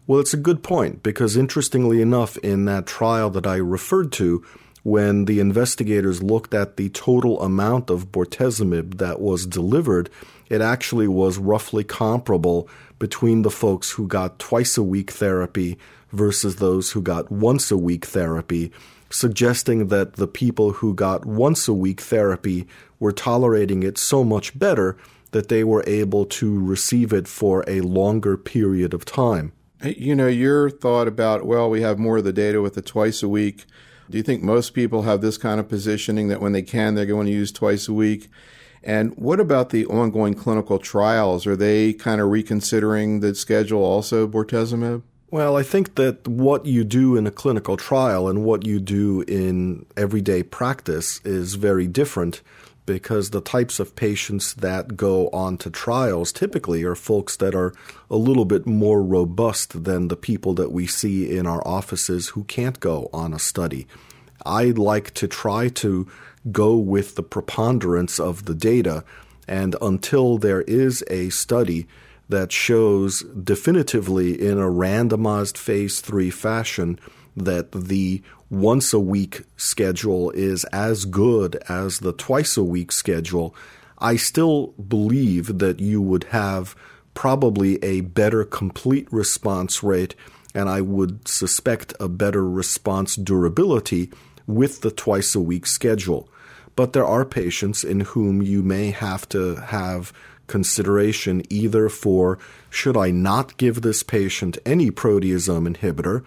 Well, 0.07 0.21
it's 0.21 0.35
a 0.35 0.39
good 0.39 0.63
point 0.63 1.03
because 1.03 1.37
interestingly 1.37 2.01
enough, 2.01 2.37
in 2.39 2.65
that 2.65 2.87
trial 2.87 3.31
that 3.31 3.47
I 3.47 3.57
referred 3.57 4.11
to, 4.13 4.45
when 4.83 5.27
the 5.27 5.41
investigators 5.41 6.23
looked 6.23 6.55
at 6.55 6.77
the 6.77 6.89
total 6.89 7.43
amount 7.43 7.91
of 7.91 8.11
bortezomib 8.11 8.97
that 8.99 9.21
was 9.21 9.47
delivered, 9.47 10.09
it 10.49 10.63
actually 10.63 11.09
was 11.09 11.37
roughly 11.37 11.85
comparable 11.85 12.69
between 12.99 13.43
the 13.43 13.51
folks 13.51 13.91
who 13.93 14.07
got 14.07 14.39
twice 14.39 14.79
a 14.79 14.83
week 14.83 15.11
therapy 15.11 15.77
versus 16.11 16.57
those 16.57 16.93
who 16.93 17.03
got 17.03 17.31
once 17.31 17.71
a 17.71 17.77
week 17.77 18.07
therapy, 18.07 18.73
suggesting 19.11 19.89
that 19.89 20.15
the 20.15 20.27
people 20.27 20.73
who 20.73 20.95
got 20.95 21.25
once 21.25 21.69
a 21.69 21.75
week 21.75 22.01
therapy 22.01 22.67
were 22.99 23.13
tolerating 23.13 23.83
it 23.83 23.99
so 23.99 24.25
much 24.25 24.59
better 24.59 24.97
that 25.31 25.49
they 25.49 25.63
were 25.63 25.85
able 25.87 26.25
to 26.25 26.59
receive 26.59 27.13
it 27.13 27.29
for 27.29 27.65
a 27.67 27.81
longer 27.81 28.37
period 28.37 28.95
of 28.95 29.05
time. 29.05 29.53
You 29.83 30.15
know, 30.15 30.27
your 30.27 30.71
thought 30.71 31.07
about, 31.07 31.47
well, 31.47 31.71
we 31.71 31.83
have 31.83 31.99
more 31.99 32.19
of 32.19 32.25
the 32.25 32.33
data 32.33 32.61
with 32.61 32.75
the 32.75 32.83
twice 32.83 33.23
a 33.23 33.29
week 33.29 33.67
do 34.11 34.17
you 34.17 34.25
think 34.25 34.43
most 34.43 34.71
people 34.71 35.03
have 35.03 35.21
this 35.21 35.37
kind 35.37 35.61
of 35.61 35.69
positioning 35.69 36.29
that 36.29 36.41
when 36.41 36.53
they 36.53 36.63
can, 36.63 36.95
they're 36.95 37.07
going 37.07 37.27
to 37.27 37.33
use 37.33 37.53
twice 37.53 37.89
a 37.89 37.93
week? 37.93 38.31
And 38.83 39.15
what 39.17 39.39
about 39.39 39.71
the 39.71 39.85
ongoing 39.87 40.35
clinical 40.35 40.79
trials? 40.79 41.47
Are 41.47 41.57
they 41.57 41.93
kind 41.93 42.21
of 42.21 42.31
reconsidering 42.31 43.21
the 43.21 43.35
schedule 43.35 43.85
also, 43.85 44.27
bortezomib? 44.27 45.03
Well, 45.31 45.59
I 45.59 45.63
think 45.63 45.97
that 45.97 46.27
what 46.27 46.65
you 46.65 46.85
do 46.85 47.15
in 47.15 47.27
a 47.27 47.31
clinical 47.31 47.77
trial 47.77 48.29
and 48.29 48.45
what 48.45 48.65
you 48.65 48.81
do 48.81 49.25
in 49.29 49.85
everyday 49.95 50.43
practice 50.43 51.21
is 51.23 51.57
very 51.57 51.87
different 51.87 52.41
because 52.87 53.29
the 53.29 53.43
types 53.43 53.79
of 53.79 53.95
patients 53.95 54.55
that 54.55 54.97
go 54.97 55.29
on 55.29 55.59
to 55.59 55.69
trials 55.69 56.33
typically 56.33 56.83
are 56.85 56.95
folks 56.95 57.37
that 57.37 57.55
are 57.55 57.75
a 58.11 58.17
little 58.17 58.47
bit 58.47 58.67
more 58.67 59.03
robust 59.03 59.85
than 59.85 60.09
the 60.09 60.17
people 60.17 60.55
that 60.55 60.73
we 60.73 60.87
see 60.87 61.37
in 61.37 61.47
our 61.47 61.61
offices 61.69 62.29
who 62.29 62.45
can't 62.45 62.81
go 62.81 63.11
on 63.13 63.35
a 63.35 63.39
study. 63.39 63.87
I 64.47 64.71
like 64.71 65.13
to 65.15 65.29
try 65.29 65.69
to 65.69 66.09
go 66.51 66.75
with 66.79 67.17
the 67.17 67.23
preponderance 67.23 68.19
of 68.19 68.47
the 68.47 68.55
data, 68.55 69.05
and 69.47 69.77
until 69.83 70.39
there 70.39 70.63
is 70.63 71.05
a 71.11 71.29
study 71.29 71.87
that 72.29 72.53
shows 72.53 73.23
definitively 73.23 74.41
in 74.41 74.59
a 74.59 74.71
randomized 74.71 75.57
phase 75.57 76.01
3 76.01 76.31
fashion 76.31 76.99
that 77.37 77.73
the 77.73 78.23
once 78.51 78.93
a 78.93 79.01
week 79.01 79.43
schedule 79.57 80.31
is 80.31 80.65
as 80.65 81.05
good 81.05 81.57
as 81.69 81.99
the 81.99 82.13
twice 82.13 82.57
a 82.57 82.65
week 82.65 82.93
schedule, 82.93 83.55
I 83.99 84.17
still 84.17 84.69
believe 84.73 85.59
that 85.59 85.81
you 85.81 86.01
would 86.01 86.25
have 86.25 86.75
probably 87.15 87.83
a 87.83 88.01
better 88.03 88.45
complete 88.45 89.13
response 89.13 89.83
rate, 89.83 90.15
and 90.55 90.69
I 90.69 90.81
would 90.81 91.27
suspect 91.27 91.93
a 91.99 92.09
better 92.09 92.49
response 92.49 93.17
durability 93.17 94.11
with 94.47 94.81
the 94.81 94.91
twice 94.91 95.35
a 95.35 95.41
week 95.41 95.67
schedule. 95.67 96.29
But 96.77 96.93
there 96.93 97.05
are 97.05 97.25
patients 97.25 97.83
in 97.83 98.01
whom 98.01 98.41
you 98.41 98.63
may 98.63 98.93
have 98.93 99.29
to 99.31 99.57
have 99.57 100.13
consideration 100.49 101.43
either 101.49 101.89
for 101.89 102.39
should 102.69 102.97
I 102.97 103.13
not 103.13 103.57
give 103.57 103.83
this 103.83 104.03
patient 104.03 104.59
any 104.67 104.91
proteasome 104.91 105.77
inhibitor 105.77 106.25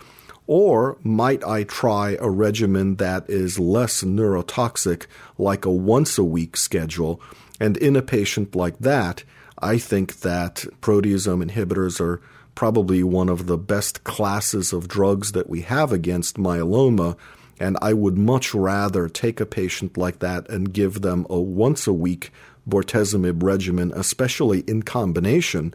or 0.48 0.98
might 1.04 1.44
I 1.46 1.64
try 1.64 2.18
a 2.20 2.30
regimen 2.30 2.96
that 2.98 3.30
is 3.30 3.60
less 3.60 4.04
neurotoxic, 4.04 5.06
like 5.38 5.66
a 5.66 5.72
once 5.72 6.18
a 6.18 6.24
week 6.24 6.58
schedule? 6.58 7.22
And 7.60 7.78
in 7.78 7.96
a 7.96 8.02
patient 8.02 8.56
like 8.56 8.80
that, 8.80 9.24
I 9.60 9.78
think 9.78 10.22
that 10.22 10.66
proteasome 10.82 11.50
inhibitors 11.50 12.02
are 12.02 12.22
probably 12.56 13.04
one 13.04 13.30
of 13.30 13.46
the 13.46 13.58
best 13.58 14.04
classes 14.04 14.74
of 14.74 14.88
drugs 14.88 15.32
that 15.32 15.50
we 15.50 15.62
have 15.62 15.94
against 15.94 16.38
myeloma. 16.38 17.16
And 17.60 17.78
I 17.82 17.94
would 17.94 18.18
much 18.18 18.54
rather 18.54 19.08
take 19.08 19.40
a 19.40 19.46
patient 19.46 19.96
like 19.96 20.20
that 20.20 20.50
and 20.50 20.74
give 20.74 21.02
them 21.02 21.26
a 21.30 21.40
once 21.40 21.88
a 21.88 21.94
week 21.94 22.32
bortezomib 22.72 23.44
regimen, 23.44 23.92
especially 23.96 24.62
in 24.62 24.82
combination, 24.82 25.74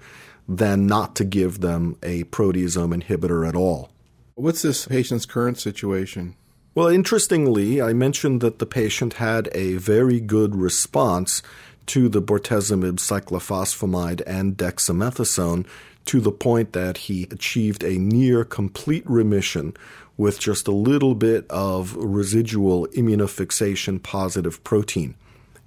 than 0.49 0.87
not 0.87 1.15
to 1.17 1.25
give 1.25 1.61
them 1.61 1.97
a 2.03 2.25
proteasome 2.25 3.01
inhibitor 3.01 3.49
at 3.49 3.55
all. 3.55 3.91
What's 4.35 4.63
this 4.63 4.87
patient's 4.87 5.27
current 5.27 5.59
situation? 5.59 6.35
Well, 6.75 6.89
interestingly, 6.89 7.81
I 7.81 7.93
mentioned 7.93 8.41
that 8.43 8.59
the 8.59 8.67
patient 8.67 9.15
had 9.15 9.49
a 9.53 9.77
very 9.77 10.21
good 10.21 10.55
response 10.55 11.43
to 11.87 12.09
the 12.09 12.21
bortezomib 12.21 12.97
cyclophosphamide 12.97 14.23
and 14.27 14.57
dexamethasone 14.57 15.67
to 16.07 16.21
the 16.21 16.33
point 16.33 16.73
that 16.73 16.99
he 16.99 17.25
achieved 17.31 17.83
a 17.83 17.99
near 17.99 18.45
complete 18.45 19.09
remission 19.09 19.75
with 20.17 20.39
just 20.39 20.69
a 20.69 20.73
little 20.73 21.15
bit 21.15 21.47
of 21.51 21.97
residual 21.97 22.87
immunofixation 22.89 24.03
positive 24.03 24.63
protein. 24.63 25.15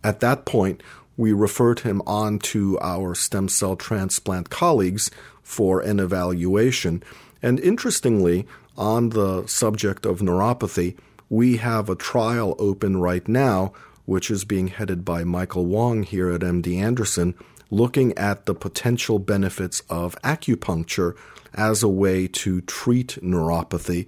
At 0.03 0.21
that 0.21 0.45
point, 0.45 0.81
we 1.19 1.33
referred 1.33 1.81
him 1.81 2.01
on 2.07 2.39
to 2.39 2.79
our 2.79 3.13
stem 3.13 3.49
cell 3.49 3.75
transplant 3.75 4.49
colleagues 4.49 5.11
for 5.43 5.81
an 5.81 5.99
evaluation. 5.99 7.03
And 7.41 7.59
interestingly, 7.59 8.47
on 8.77 9.09
the 9.09 9.45
subject 9.45 10.05
of 10.05 10.21
neuropathy, 10.21 10.95
we 11.29 11.57
have 11.57 11.89
a 11.89 11.95
trial 11.95 12.55
open 12.57 13.01
right 13.01 13.27
now, 13.27 13.73
which 14.05 14.31
is 14.31 14.45
being 14.45 14.69
headed 14.69 15.03
by 15.03 15.25
Michael 15.25 15.65
Wong 15.65 16.03
here 16.03 16.31
at 16.31 16.39
MD 16.39 16.77
Anderson, 16.77 17.35
looking 17.69 18.17
at 18.17 18.45
the 18.45 18.55
potential 18.55 19.19
benefits 19.19 19.81
of 19.89 20.15
acupuncture 20.21 21.17
as 21.53 21.83
a 21.83 21.89
way 21.89 22.29
to 22.29 22.61
treat 22.61 23.19
neuropathy. 23.21 24.07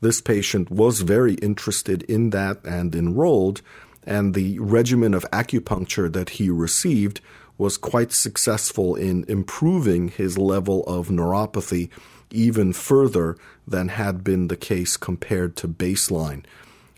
This 0.00 0.20
patient 0.20 0.72
was 0.72 1.02
very 1.02 1.34
interested 1.34 2.02
in 2.02 2.30
that 2.30 2.58
and 2.64 2.96
enrolled, 2.96 3.62
and 4.08 4.32
the 4.32 4.58
regimen 4.58 5.12
of 5.12 5.30
acupuncture 5.30 6.10
that 6.10 6.30
he 6.30 6.48
received 6.48 7.20
was 7.58 7.76
quite 7.76 8.10
successful 8.10 8.94
in 8.96 9.24
improving 9.28 10.08
his 10.08 10.38
level 10.38 10.82
of 10.84 11.08
neuropathy 11.08 11.90
even 12.30 12.72
further 12.72 13.36
than 13.66 13.88
had 13.88 14.24
been 14.24 14.48
the 14.48 14.56
case 14.56 14.96
compared 14.96 15.56
to 15.56 15.68
baseline. 15.68 16.42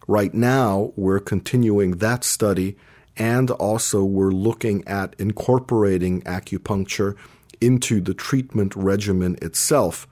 Right 0.07 0.33
now, 0.33 0.93
we're 0.95 1.19
continuing 1.19 1.97
that 1.97 2.23
study 2.23 2.77
and 3.17 3.51
also 3.51 4.05
we're 4.05 4.31
looking 4.31 4.87
at 4.87 5.17
incorporating 5.19 6.23
acupuncture 6.23 7.17
into 7.61 8.01
the 8.01 8.15
treatment 8.15 8.77
regimen 8.77 9.37
itself. 9.43 10.07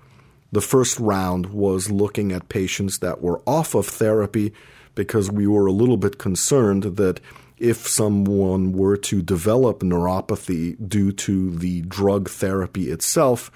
The 0.51 0.61
first 0.61 0.99
round 0.99 1.47
was 1.47 1.93
looking 1.93 2.33
at 2.33 2.49
patients 2.49 2.99
that 2.99 3.23
were 3.23 3.41
off 3.47 3.77
of 3.77 3.87
therapy 3.87 4.53
because 4.99 5.31
we 5.31 5.47
were 5.47 5.67
a 5.67 5.73
little 5.73 5.97
bit 5.97 6.19
concerned 6.19 6.83
that 6.83 7.21
if 7.57 7.87
someone 7.87 8.73
were 8.73 8.97
to 8.97 9.23
develop 9.23 9.79
neuropathy 9.79 10.77
due 10.89 11.13
to 11.13 11.53
the 11.53 11.83
drug 11.83 12.29
therapy 12.29 12.91
itself, 12.91 13.49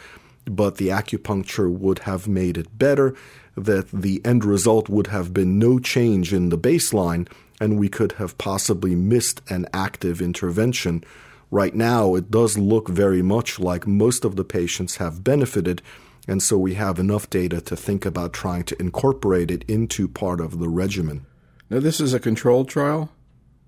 but 0.45 0.77
the 0.77 0.87
acupuncture 0.87 1.69
would 1.69 1.99
have 2.01 2.29
made 2.29 2.57
it 2.57 2.79
better, 2.79 3.13
that 3.57 3.89
the 3.91 4.25
end 4.25 4.45
result 4.45 4.89
would 4.89 5.09
have 5.09 5.35
been 5.35 5.59
no 5.59 5.81
change 5.81 6.33
in 6.33 6.51
the 6.51 6.57
baseline, 6.57 7.29
and 7.61 7.77
we 7.77 7.89
could 7.89 8.13
have 8.13 8.39
possibly 8.39 8.95
missed 8.95 9.43
an 9.51 9.67
active 9.75 10.23
intervention. 10.23 11.03
Right 11.51 11.75
now, 11.75 12.15
it 12.15 12.31
does 12.31 12.57
look 12.57 12.89
very 12.89 13.21
much 13.21 13.59
like 13.59 13.85
most 13.85 14.25
of 14.25 14.37
the 14.37 14.45
patients 14.45 14.99
have 14.99 15.25
benefited, 15.25 15.83
and 16.29 16.41
so 16.41 16.57
we 16.57 16.75
have 16.75 17.01
enough 17.01 17.29
data 17.29 17.61
to 17.63 17.75
think 17.75 18.07
about 18.07 18.33
trying 18.33 18.63
to 18.63 18.81
incorporate 18.81 19.51
it 19.51 19.65
into 19.67 20.07
part 20.07 20.41
of 20.41 20.61
the 20.61 20.69
regimen. 20.69 21.27
Now, 21.73 21.81
this 21.81 22.03
is 22.03 22.13
a 22.13 22.21
controlled 22.21 22.69
trial? 22.69 23.09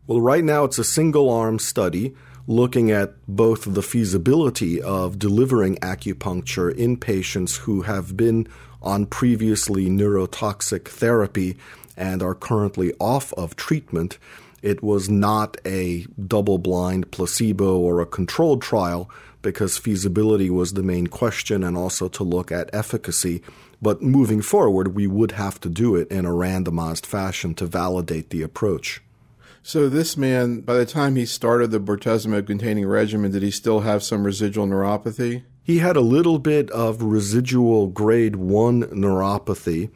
Well, 0.06 0.20
right 0.20 0.44
now 0.44 0.64
it's 0.64 0.78
a 0.78 0.84
single 0.84 1.30
arm 1.30 1.58
study 1.58 2.14
looking 2.46 2.90
at 2.90 3.14
both 3.26 3.64
the 3.64 3.82
feasibility 3.82 4.78
of 4.82 5.18
delivering 5.18 5.76
acupuncture 5.76 6.70
in 6.76 6.98
patients 6.98 7.56
who 7.56 7.80
have 7.80 8.14
been 8.14 8.46
on 8.82 9.06
previously 9.06 9.88
neurotoxic 9.88 10.86
therapy 10.86 11.56
and 11.96 12.22
are 12.22 12.34
currently 12.34 12.92
off 13.00 13.32
of 13.38 13.56
treatment, 13.56 14.18
It 14.64 14.82
was 14.82 15.10
not 15.10 15.58
a 15.66 16.06
double 16.26 16.56
blind 16.56 17.10
placebo 17.10 17.76
or 17.76 18.00
a 18.00 18.06
controlled 18.06 18.62
trial 18.62 19.10
because 19.42 19.76
feasibility 19.76 20.48
was 20.48 20.72
the 20.72 20.82
main 20.82 21.06
question 21.06 21.62
and 21.62 21.76
also 21.76 22.08
to 22.08 22.24
look 22.24 22.50
at 22.50 22.70
efficacy. 22.72 23.42
But 23.84 24.00
moving 24.00 24.40
forward, 24.40 24.94
we 24.94 25.06
would 25.06 25.32
have 25.32 25.60
to 25.60 25.68
do 25.68 25.94
it 25.94 26.10
in 26.10 26.24
a 26.24 26.30
randomized 26.30 27.04
fashion 27.04 27.54
to 27.56 27.66
validate 27.66 28.30
the 28.30 28.40
approach. 28.40 29.02
So 29.62 29.90
this 29.90 30.16
man, 30.16 30.62
by 30.62 30.76
the 30.76 30.86
time 30.86 31.16
he 31.16 31.26
started 31.26 31.70
the 31.70 31.80
bortezomib 31.80 32.46
containing 32.46 32.86
regimen, 32.86 33.30
did 33.30 33.42
he 33.42 33.50
still 33.50 33.80
have 33.80 34.02
some 34.02 34.24
residual 34.24 34.66
neuropathy? 34.66 35.42
He 35.62 35.80
had 35.80 35.96
a 35.96 36.00
little 36.00 36.38
bit 36.38 36.70
of 36.70 37.02
residual 37.02 37.88
grade 37.88 38.36
1 38.36 38.84
neuropathy. 38.84 39.90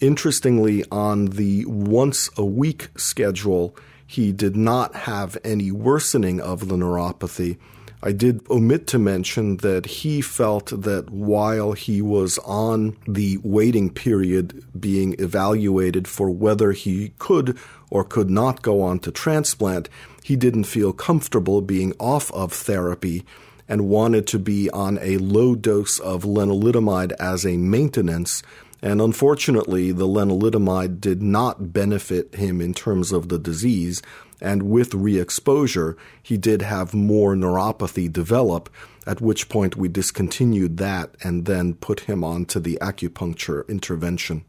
Interestingly, 0.00 0.82
on 0.90 1.26
the 1.26 1.66
once 1.66 2.30
a 2.38 2.44
week 2.46 2.88
schedule, 2.96 3.76
he 4.06 4.32
did 4.32 4.56
not 4.56 4.94
have 4.94 5.36
any 5.44 5.70
worsening 5.70 6.40
of 6.40 6.68
the 6.68 6.76
neuropathy. 6.76 7.58
I 8.06 8.12
did 8.12 8.42
omit 8.50 8.86
to 8.88 8.98
mention 8.98 9.56
that 9.58 9.86
he 9.86 10.20
felt 10.20 10.66
that 10.82 11.08
while 11.08 11.72
he 11.72 12.02
was 12.02 12.36
on 12.44 12.98
the 13.08 13.38
waiting 13.42 13.88
period 13.88 14.62
being 14.78 15.16
evaluated 15.18 16.06
for 16.06 16.28
whether 16.28 16.72
he 16.72 17.14
could 17.18 17.56
or 17.88 18.04
could 18.04 18.28
not 18.28 18.60
go 18.60 18.82
on 18.82 18.98
to 19.00 19.10
transplant, 19.10 19.88
he 20.22 20.36
didn't 20.36 20.64
feel 20.64 20.92
comfortable 20.92 21.62
being 21.62 21.94
off 21.98 22.30
of 22.32 22.52
therapy 22.52 23.24
and 23.66 23.88
wanted 23.88 24.26
to 24.26 24.38
be 24.38 24.68
on 24.68 24.98
a 25.00 25.16
low 25.16 25.54
dose 25.54 25.98
of 25.98 26.24
lenalidomide 26.24 27.12
as 27.12 27.46
a 27.46 27.56
maintenance. 27.56 28.42
And 28.84 29.00
unfortunately, 29.00 29.92
the 29.92 30.06
lenalidomide 30.06 31.00
did 31.00 31.22
not 31.22 31.72
benefit 31.72 32.34
him 32.34 32.60
in 32.60 32.74
terms 32.74 33.12
of 33.12 33.30
the 33.30 33.38
disease. 33.38 34.02
And 34.42 34.64
with 34.64 34.92
re 34.92 35.18
exposure, 35.18 35.96
he 36.22 36.36
did 36.36 36.60
have 36.60 36.92
more 36.92 37.34
neuropathy 37.34 38.12
develop, 38.12 38.68
at 39.06 39.22
which 39.22 39.48
point 39.48 39.76
we 39.76 39.88
discontinued 39.88 40.76
that 40.76 41.14
and 41.22 41.46
then 41.46 41.72
put 41.72 42.00
him 42.00 42.22
onto 42.22 42.60
the 42.60 42.76
acupuncture 42.82 43.66
intervention. 43.68 44.44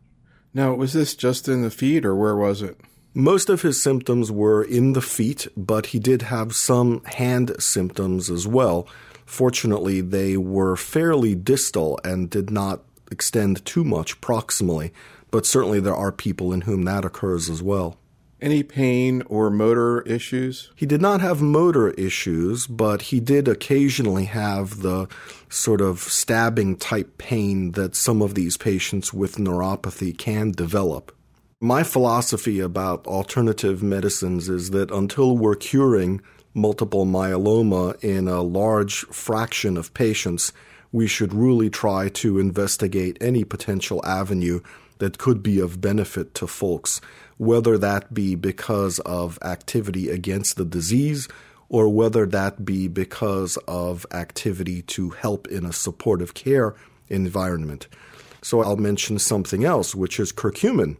Now, 0.53 0.73
was 0.73 0.91
this 0.91 1.15
just 1.15 1.47
in 1.47 1.61
the 1.61 1.71
feet 1.71 2.05
or 2.05 2.13
where 2.13 2.35
was 2.35 2.61
it? 2.61 2.77
Most 3.13 3.49
of 3.49 3.61
his 3.61 3.81
symptoms 3.81 4.33
were 4.33 4.61
in 4.61 4.91
the 4.91 5.01
feet, 5.01 5.47
but 5.55 5.87
he 5.87 5.99
did 5.99 6.23
have 6.23 6.53
some 6.53 7.01
hand 7.05 7.55
symptoms 7.59 8.29
as 8.29 8.45
well. 8.45 8.85
Fortunately, 9.25 10.01
they 10.01 10.35
were 10.35 10.75
fairly 10.75 11.35
distal 11.35 11.97
and 12.03 12.29
did 12.29 12.49
not 12.49 12.81
extend 13.11 13.63
too 13.65 13.83
much 13.83 14.21
proximally, 14.21 14.91
but 15.31 15.45
certainly 15.45 15.79
there 15.79 15.95
are 15.95 16.11
people 16.11 16.53
in 16.53 16.61
whom 16.61 16.83
that 16.83 17.05
occurs 17.05 17.49
as 17.49 17.61
well. 17.61 17.97
Any 18.41 18.63
pain 18.63 19.23
or 19.27 19.49
motor 19.49 20.01
issues? 20.01 20.69
He 20.75 20.85
did 20.85 21.01
not 21.01 21.21
have 21.21 21.41
motor 21.41 21.91
issues, 21.91 22.67
but 22.67 23.03
he 23.03 23.19
did 23.19 23.47
occasionally 23.47 24.25
have 24.25 24.81
the 24.81 25.07
sort 25.49 25.81
of 25.81 25.99
stabbing 25.99 26.75
type 26.75 27.17
pain 27.17 27.71
that 27.71 27.95
some 27.95 28.21
of 28.21 28.35
these 28.35 28.57
patients 28.57 29.13
with 29.13 29.37
neuropathy 29.37 30.15
can 30.15 30.51
develop. 30.51 31.15
My 31.61 31.83
philosophy 31.83 32.59
about 32.59 33.07
alternative 33.07 33.81
medicines 33.81 34.49
is 34.49 34.71
that 34.71 34.91
until 34.91 35.37
we're 35.37 35.55
curing 35.55 36.21
multiple 36.53 37.05
myeloma 37.05 38.01
in 38.03 38.27
a 38.27 38.41
large 38.41 39.05
fraction 39.05 39.77
of 39.77 39.93
patients, 39.93 40.51
we 40.95 41.07
should 41.07 41.33
really 41.33 41.69
try 41.69 42.07
to 42.07 42.39
investigate 42.39 43.17
any 43.19 43.43
potential 43.43 43.99
avenue 44.05 44.61
that 44.99 45.17
could 45.17 45.43
be 45.43 45.59
of 45.59 45.81
benefit 45.81 46.33
to 46.33 46.47
folks, 46.47 47.01
whether 47.35 47.77
that 47.77 48.13
be 48.13 48.33
because 48.33 48.99
of 48.99 49.37
activity 49.41 50.09
against 50.09 50.55
the 50.55 50.63
disease 50.63 51.27
or 51.67 51.89
whether 51.89 52.25
that 52.25 52.63
be 52.63 52.87
because 52.87 53.57
of 53.67 54.05
activity 54.13 54.83
to 54.83 55.09
help 55.09 55.49
in 55.49 55.65
a 55.65 55.73
supportive 55.73 56.33
care 56.33 56.73
environment. 57.09 57.89
So 58.41 58.63
I'll 58.63 58.77
mention 58.77 59.19
something 59.19 59.65
else, 59.65 59.93
which 59.95 60.17
is 60.17 60.31
curcumin. 60.31 60.95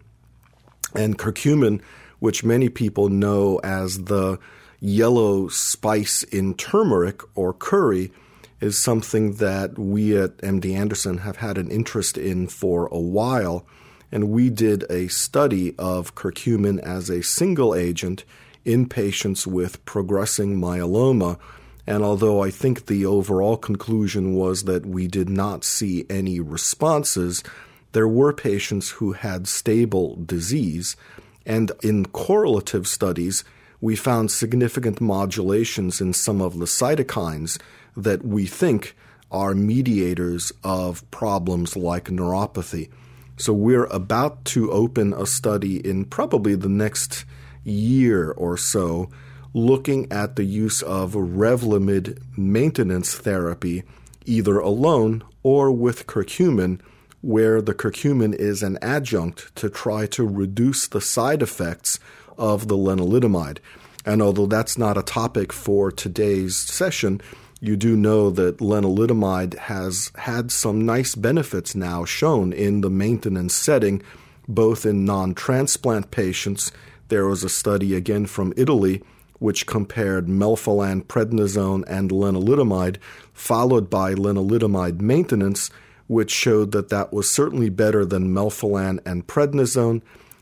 And 0.93 1.17
curcumin, 1.17 1.81
which 2.19 2.43
many 2.43 2.67
people 2.67 3.08
know 3.08 3.62
as 3.63 4.03
the 4.03 4.39
yellow 4.81 5.47
spice 5.47 6.23
in 6.23 6.53
turmeric 6.55 7.21
or 7.34 7.53
curry, 7.53 8.12
is 8.61 8.77
something 8.77 9.33
that 9.35 9.77
we 9.77 10.17
at 10.17 10.37
MD 10.37 10.75
Anderson 10.75 11.19
have 11.19 11.37
had 11.37 11.57
an 11.57 11.69
interest 11.69 12.17
in 12.17 12.47
for 12.47 12.87
a 12.87 12.99
while. 12.99 13.65
And 14.11 14.29
we 14.29 14.49
did 14.49 14.85
a 14.89 15.07
study 15.07 15.75
of 15.77 16.15
curcumin 16.15 16.79
as 16.79 17.09
a 17.09 17.23
single 17.23 17.75
agent 17.75 18.23
in 18.63 18.87
patients 18.87 19.45
with 19.45 19.83
progressing 19.85 20.57
myeloma. 20.59 21.37
And 21.85 22.03
although 22.03 22.43
I 22.43 22.49
think 22.49 22.85
the 22.85 23.05
overall 23.05 23.57
conclusion 23.57 24.33
was 24.33 24.63
that 24.63 24.85
we 24.85 25.07
did 25.07 25.29
not 25.29 25.63
see 25.63 26.05
any 26.09 26.39
responses, 26.39 27.43
there 27.91 28.07
were 28.07 28.33
patients 28.33 28.89
who 28.89 29.13
had 29.13 29.47
stable 29.47 30.17
disease, 30.25 30.97
and 31.45 31.71
in 31.81 32.07
correlative 32.07 32.87
studies, 32.87 33.43
we 33.79 33.95
found 33.95 34.31
significant 34.31 34.99
modulations 34.99 36.01
in 36.01 36.11
some 36.11 36.41
of 36.41 36.57
the 36.57 36.65
cytokines 36.65 37.59
that 37.95 38.25
we 38.25 38.45
think 38.45 38.95
are 39.31 39.53
mediators 39.53 40.51
of 40.63 41.10
problems 41.12 41.75
like 41.75 42.05
neuropathy. 42.05 42.89
So 43.38 43.53
we're 43.53 43.86
about 43.86 44.45
to 44.45 44.71
open 44.71 45.13
a 45.13 45.25
study 45.25 45.77
in 45.77 46.05
probably 46.05 46.55
the 46.55 46.69
next 46.69 47.25
year 47.63 48.31
or 48.31 48.55
so 48.55 49.10
looking 49.53 50.12
at 50.12 50.36
the 50.36 50.43
use 50.43 50.81
of 50.81 51.13
Revlimid 51.13 52.21
maintenance 52.38 53.15
therapy 53.15 53.84
either 54.25 54.60
alone 54.60 55.23
or 55.43 55.71
with 55.71 56.08
curcumin 56.08 56.79
where 57.21 57.62
the 57.62 57.73
curcumin 57.73 58.34
is 58.36 58.62
an 58.62 58.77
adjunct 58.81 59.55
to 59.55 59.69
try 59.69 60.05
to 60.05 60.27
reduce 60.27 60.88
the 60.88 61.01
side 61.01 61.41
effects 61.41 61.99
of 62.38 62.67
the 62.67 62.77
lenalidomide. 62.77 63.58
And 64.05 64.21
although 64.21 64.45
that's 64.45 64.77
not 64.77 64.97
a 64.97 65.03
topic 65.03 65.51
for 65.51 65.91
today's 65.91 66.55
session, 66.55 67.21
you 67.67 67.75
do 67.75 67.95
know 67.95 68.30
that 68.32 68.58
lenalidomide 68.58 69.58
has 69.58 70.12
had 70.15 70.51
some 70.51 70.86
nice 70.86 71.15
benefits 71.15 71.75
now 71.75 72.06
shown 72.06 72.54
in 72.54 72.82
the 72.82 72.89
maintenance 72.89 73.54
setting, 73.56 74.01
both 74.47 74.86
in 74.86 75.06
non 75.06 75.34
transplant 75.34 76.12
patients. 76.12 76.71
There 77.08 77.28
was 77.28 77.43
a 77.43 77.49
study 77.49 77.95
again 77.95 78.25
from 78.25 78.54
Italy 78.58 79.04
which 79.39 79.65
compared 79.65 80.28
melphalan, 80.28 81.04
prednisone, 81.04 81.84
and 81.88 82.10
lenalidomide, 82.10 82.97
followed 83.34 83.89
by 83.89 84.13
lenalidomide 84.13 85.01
maintenance 85.01 85.69
which 86.08 86.32
showed 86.32 86.71
that 86.71 86.89
that 86.89 87.12
was 87.12 87.32
certainly 87.32 87.69
better 87.69 88.06
than 88.06 88.34
melphalan 88.34 88.99
and 89.06 89.28
prednisone, 89.28 90.01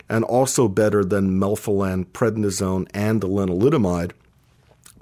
and 0.10 0.24
also 0.26 0.68
better 0.68 1.04
than 1.04 1.40
melphalan, 1.40 2.06
prednisone, 2.08 2.88
and 2.94 3.22
lenalidomide. 3.22 4.12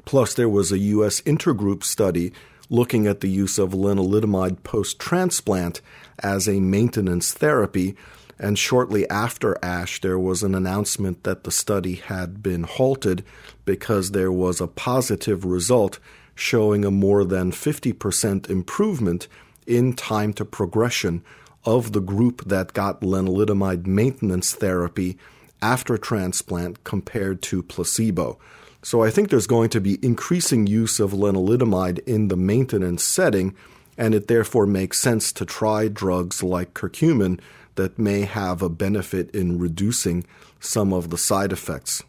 Plus, 0.05 0.33
there 0.33 0.49
was 0.49 0.71
a 0.71 0.79
U.S. 0.79 1.21
intergroup 1.21 1.83
study 1.83 2.31
looking 2.69 3.05
at 3.05 3.19
the 3.19 3.29
use 3.29 3.59
of 3.59 3.71
lenalidomide 3.71 4.63
post 4.63 4.97
transplant 4.97 5.81
as 6.19 6.47
a 6.47 6.59
maintenance 6.59 7.33
therapy. 7.33 7.95
And 8.39 8.57
shortly 8.57 9.07
after 9.09 9.57
ASH, 9.63 10.01
there 10.01 10.17
was 10.17 10.41
an 10.41 10.55
announcement 10.55 11.23
that 11.23 11.43
the 11.43 11.51
study 11.51 11.95
had 11.95 12.41
been 12.41 12.63
halted 12.63 13.23
because 13.65 14.11
there 14.11 14.31
was 14.31 14.59
a 14.59 14.67
positive 14.67 15.45
result 15.45 15.99
showing 16.33 16.85
a 16.85 16.91
more 16.91 17.23
than 17.23 17.51
50% 17.51 18.49
improvement 18.49 19.27
in 19.67 19.93
time 19.93 20.33
to 20.33 20.45
progression 20.45 21.23
of 21.65 21.91
the 21.91 21.99
group 21.99 22.45
that 22.45 22.73
got 22.73 23.01
lenalidomide 23.01 23.85
maintenance 23.85 24.53
therapy 24.53 25.17
after 25.61 25.97
transplant 25.97 26.83
compared 26.83 27.41
to 27.43 27.61
placebo. 27.61 28.39
So 28.83 29.03
I 29.03 29.11
think 29.11 29.29
there's 29.29 29.47
going 29.47 29.69
to 29.69 29.81
be 29.81 29.99
increasing 30.03 30.65
use 30.65 30.99
of 30.99 31.11
lenalidomide 31.11 31.99
in 31.99 32.29
the 32.29 32.35
maintenance 32.35 33.03
setting, 33.03 33.55
and 33.97 34.15
it 34.15 34.27
therefore 34.27 34.65
makes 34.65 34.99
sense 34.99 35.31
to 35.33 35.45
try 35.45 35.87
drugs 35.87 36.41
like 36.41 36.73
curcumin 36.73 37.39
that 37.75 37.99
may 37.99 38.21
have 38.21 38.61
a 38.61 38.69
benefit 38.69 39.29
in 39.35 39.59
reducing 39.59 40.25
some 40.59 40.91
of 40.91 41.09
the 41.09 41.17
side 41.17 41.51
effects. 41.51 42.03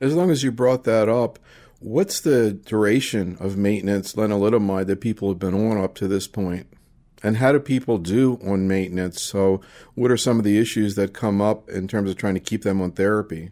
As 0.00 0.14
long 0.14 0.30
as 0.30 0.42
you 0.42 0.50
brought 0.50 0.84
that 0.84 1.08
up, 1.08 1.38
what's 1.78 2.20
the 2.20 2.52
duration 2.52 3.36
of 3.38 3.56
maintenance 3.56 4.14
lenalidomide 4.14 4.86
that 4.86 5.00
people 5.00 5.28
have 5.28 5.38
been 5.38 5.54
on 5.54 5.82
up 5.82 5.94
to 5.96 6.08
this 6.08 6.26
point? 6.26 6.66
and 7.24 7.38
how 7.38 7.50
do 7.50 7.58
people 7.58 7.96
do 7.96 8.38
on 8.44 8.68
maintenance? 8.68 9.22
So, 9.22 9.62
what 9.94 10.10
are 10.10 10.16
some 10.16 10.38
of 10.38 10.44
the 10.44 10.58
issues 10.58 10.94
that 10.96 11.14
come 11.14 11.40
up 11.40 11.70
in 11.70 11.88
terms 11.88 12.10
of 12.10 12.16
trying 12.16 12.34
to 12.34 12.40
keep 12.40 12.62
them 12.62 12.82
on 12.82 12.92
therapy? 12.92 13.50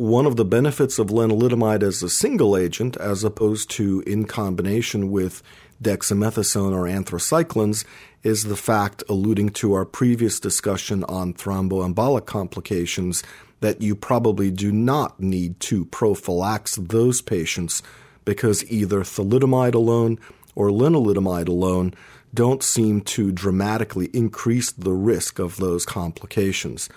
One 0.00 0.24
of 0.24 0.36
the 0.36 0.46
benefits 0.46 0.98
of 0.98 1.08
lenalidomide 1.08 1.82
as 1.82 2.02
a 2.02 2.08
single 2.08 2.56
agent, 2.56 2.96
as 2.96 3.22
opposed 3.22 3.68
to 3.72 4.02
in 4.06 4.24
combination 4.24 5.10
with 5.10 5.42
dexamethasone 5.82 6.72
or 6.72 6.84
anthracyclines, 6.84 7.84
is 8.22 8.44
the 8.44 8.56
fact, 8.56 9.04
alluding 9.10 9.50
to 9.60 9.74
our 9.74 9.84
previous 9.84 10.40
discussion 10.40 11.04
on 11.04 11.34
thromboembolic 11.34 12.24
complications, 12.24 13.22
that 13.60 13.82
you 13.82 13.94
probably 13.94 14.50
do 14.50 14.72
not 14.72 15.20
need 15.20 15.60
to 15.60 15.84
prophylax 15.84 16.88
those 16.88 17.20
patients 17.20 17.82
because 18.24 18.64
either 18.72 19.00
thalidomide 19.00 19.74
alone 19.74 20.18
or 20.54 20.70
lenalidomide 20.70 21.48
alone 21.48 21.92
don't 22.32 22.62
seem 22.62 23.02
to 23.02 23.32
dramatically 23.32 24.08
increase 24.14 24.72
the 24.72 24.94
risk 24.94 25.38
of 25.38 25.58
those 25.58 25.84
complications. 25.84 26.88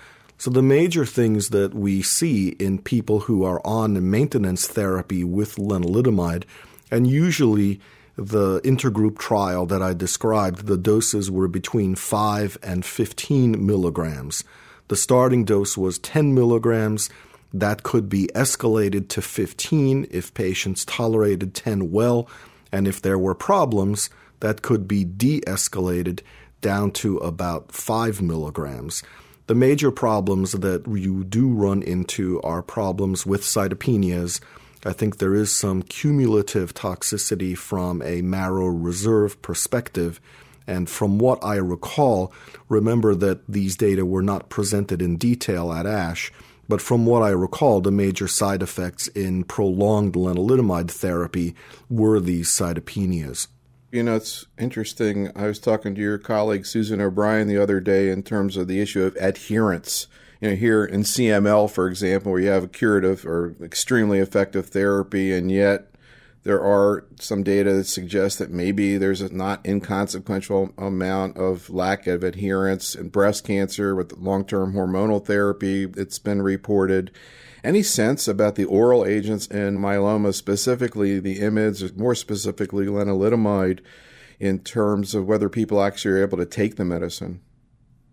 So, 0.44 0.52
the 0.52 0.62
major 0.62 1.06
things 1.06 1.52
that 1.52 1.74
we 1.74 2.02
see 2.02 2.50
in 2.50 2.80
people 2.80 3.22
who 3.22 3.46
are 3.46 3.62
on 3.66 4.10
maintenance 4.12 4.68
therapy 4.68 5.24
with 5.24 5.56
lenalidomide, 5.56 6.44
and 6.92 7.08
usually 7.08 7.80
the 8.18 8.60
intergroup 8.60 9.18
trial 9.18 9.66
that 9.68 9.82
I 9.82 9.94
described, 9.94 10.66
the 10.66 10.76
doses 10.76 11.32
were 11.32 11.48
between 11.48 11.96
5 11.96 12.58
and 12.62 12.84
15 12.84 13.66
milligrams. 13.66 14.44
The 14.90 14.98
starting 14.98 15.46
dose 15.46 15.78
was 15.78 15.98
10 16.00 16.34
milligrams. 16.34 17.10
That 17.54 17.84
could 17.84 18.10
be 18.10 18.28
escalated 18.36 19.08
to 19.08 19.22
15 19.22 20.08
if 20.12 20.34
patients 20.34 20.84
tolerated 20.84 21.54
10 21.54 21.90
well, 21.90 22.28
and 22.70 22.86
if 22.86 23.02
there 23.02 23.18
were 23.18 23.34
problems, 23.34 24.10
that 24.42 24.62
could 24.62 24.90
be 24.90 25.06
de 25.06 25.40
escalated 25.48 26.20
down 26.60 26.92
to 26.92 27.16
about 27.20 27.72
5 27.72 28.22
milligrams. 28.22 29.04
The 29.48 29.56
major 29.56 29.92
problems 29.92 30.54
that 30.54 30.88
you 30.88 31.26
do 31.26 31.50
run 31.50 31.84
into 31.84 32.42
are 32.44 32.62
problems 32.62 33.26
with 33.26 33.42
cytopenias. 33.42 34.40
I 34.86 34.94
think 34.94 35.18
there 35.18 35.36
is 35.36 35.54
some 35.54 35.82
cumulative 35.82 36.74
toxicity 36.74 37.58
from 37.58 38.02
a 38.02 38.22
marrow 38.22 38.68
reserve 38.68 39.42
perspective. 39.42 40.22
And 40.66 40.90
from 40.90 41.20
what 41.20 41.44
I 41.44 41.56
recall, 41.56 42.32
remember 42.70 43.16
that 43.16 43.46
these 43.46 43.76
data 43.76 44.06
were 44.06 44.24
not 44.24 44.48
presented 44.48 45.02
in 45.02 45.18
detail 45.18 45.74
at 45.74 45.86
ASH, 45.86 46.32
but 46.70 46.82
from 46.82 47.06
what 47.06 47.22
I 47.22 47.30
recall, 47.32 47.82
the 47.82 47.92
major 47.92 48.30
side 48.30 48.64
effects 48.64 49.08
in 49.10 49.44
prolonged 49.44 50.14
lenalidomide 50.14 50.90
therapy 50.90 51.54
were 51.90 52.22
these 52.22 52.48
cytopenias. 52.48 53.48
You 53.94 54.02
know, 54.02 54.16
it's 54.16 54.48
interesting. 54.58 55.32
I 55.36 55.46
was 55.46 55.60
talking 55.60 55.94
to 55.94 56.02
your 56.02 56.18
colleague 56.18 56.66
Susan 56.66 57.00
O'Brien 57.00 57.48
the 57.48 57.62
other 57.62 57.80
day 57.80 58.10
in 58.10 58.24
terms 58.24 58.58
of 58.58 58.68
the 58.68 58.82
issue 58.82 59.04
of 59.04 59.16
adherence. 59.18 60.08
You 60.42 60.50
know, 60.50 60.56
here 60.56 60.84
in 60.84 61.04
CML, 61.04 61.70
for 61.70 61.88
example, 61.88 62.32
where 62.32 62.42
you 62.42 62.48
have 62.48 62.64
a 62.64 62.68
curative 62.68 63.24
or 63.24 63.56
extremely 63.62 64.18
effective 64.18 64.70
therapy, 64.70 65.32
and 65.32 65.52
yet 65.52 65.93
there 66.44 66.62
are 66.62 67.06
some 67.20 67.42
data 67.42 67.74
that 67.74 67.86
suggests 67.86 68.38
that 68.40 68.52
maybe 68.52 68.98
there's 68.98 69.22
a 69.22 69.34
not 69.34 69.66
inconsequential 69.66 70.74
amount 70.78 71.38
of 71.38 71.70
lack 71.70 72.06
of 72.06 72.24
adherence 72.24 72.96
in 72.96 73.10
breast 73.10 73.46
cancer 73.46 73.96
with 73.96 74.18
long 74.18 74.46
term 74.46 74.74
hormonal 74.74 75.26
therapy. 75.26 75.90
It's 75.96 76.20
been 76.20 76.42
reported. 76.42 77.12
Any 77.64 77.82
sense 77.82 78.28
about 78.28 78.56
the 78.56 78.66
oral 78.66 79.06
agents 79.06 79.48
in 79.48 79.78
myeloma, 79.78 80.34
specifically 80.34 81.18
the 81.20 81.40
IMiDs, 81.40 81.96
more 81.96 82.14
specifically 82.14 82.88
lenalidomide, 82.88 83.80
in 84.38 84.60
terms 84.60 85.16
of 85.16 85.26
whether 85.26 85.48
people 85.48 85.82
actually 85.82 86.12
are 86.16 86.24
able 86.24 86.38
to 86.38 86.46
take 86.46 86.76
the 86.76 86.84
medicine? 86.84 87.40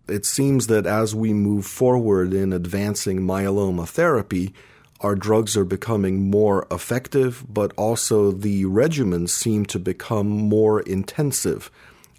It 0.07 0.25
seems 0.25 0.67
that 0.67 0.85
as 0.85 1.13
we 1.13 1.33
move 1.33 1.65
forward 1.65 2.33
in 2.33 2.53
advancing 2.53 3.21
myeloma 3.21 3.87
therapy, 3.87 4.53
our 5.01 5.15
drugs 5.15 5.57
are 5.57 5.65
becoming 5.65 6.29
more 6.29 6.67
effective, 6.71 7.43
but 7.49 7.73
also 7.75 8.31
the 8.31 8.65
regimens 8.65 9.29
seem 9.29 9.65
to 9.65 9.79
become 9.79 10.27
more 10.29 10.81
intensive. 10.81 11.71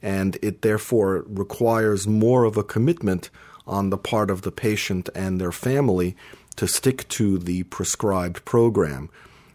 And 0.03 0.37
it 0.43 0.63
therefore 0.63 1.25
requires 1.29 2.09
more 2.09 2.45
of 2.45 2.57
a 2.57 2.65
commitment 2.65 3.31
on 3.67 3.91
the 3.91 3.99
part 3.99 4.31
of 4.31 4.43
the 4.43 4.51
patient 4.51 5.09
and 5.15 5.41
their 5.41 5.53
family 5.53 6.17
to 6.57 6.67
stick 6.67 7.09
to 7.09 7.39
the 7.39 7.63
prescribed 7.65 8.45
program. 8.45 9.09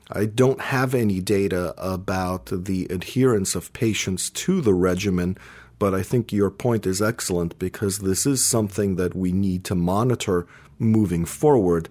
I 0.09 0.25
don't 0.25 0.61
have 0.61 0.95
any 0.95 1.19
data 1.19 1.73
about 1.77 2.45
the 2.45 2.87
adherence 2.89 3.55
of 3.55 3.73
patients 3.73 4.29
to 4.29 4.61
the 4.61 4.73
regimen, 4.73 5.37
but 5.79 5.93
I 5.93 6.01
think 6.01 6.31
your 6.31 6.49
point 6.49 6.85
is 6.85 7.01
excellent 7.01 7.59
because 7.59 7.99
this 7.99 8.25
is 8.25 8.43
something 8.43 8.95
that 8.95 9.15
we 9.15 9.33
need 9.33 9.65
to 9.65 9.75
monitor 9.75 10.47
moving 10.79 11.25
forward. 11.25 11.89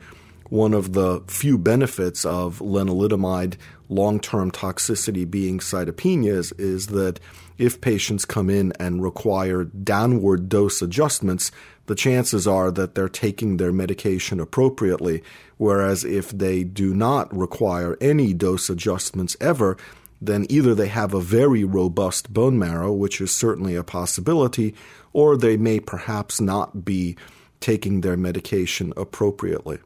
One 0.49 0.75
of 0.75 0.93
the 0.93 1.23
few 1.27 1.59
benefits 1.59 2.25
of 2.25 2.61
lenalidomide 2.61 3.57
long 3.89 4.21
term 4.21 4.51
toxicity 4.51 5.29
being 5.29 5.59
cytopenias 5.59 6.53
is 6.59 6.89
that 6.89 7.19
if 7.59 7.81
patients 7.81 8.25
come 8.25 8.51
in 8.51 8.73
and 8.79 9.03
require 9.03 9.65
downward 9.65 10.49
dose 10.49 10.83
adjustments, 10.83 11.51
the 11.87 11.95
chances 11.95 12.47
are 12.47 12.71
that 12.73 12.95
they're 12.95 13.09
taking 13.09 13.57
their 13.57 13.73
medication 13.73 14.41
appropriately. 14.41 15.23
Whereas 15.57 16.05
if 16.05 16.31
they 16.31 16.65
do 16.65 16.95
not 16.95 17.35
require 17.37 17.97
any 18.01 18.35
dose 18.35 18.69
adjustments 18.69 19.37
ever, 19.41 19.77
then 20.21 20.47
either 20.49 20.75
they 20.75 20.89
have 20.89 21.15
a 21.15 21.21
very 21.21 21.65
robust 21.65 22.33
bone 22.33 22.59
marrow, 22.59 22.93
which 22.93 23.21
is 23.21 23.35
certainly 23.35 23.75
a 23.75 23.85
possibility, 23.85 24.75
or 25.13 25.37
they 25.37 25.57
may 25.57 25.81
perhaps 25.81 26.41
not 26.41 26.85
be 26.85 27.17
taking 27.61 28.01
their 28.01 28.17
medication 28.17 28.93
appropriately. 28.97 29.79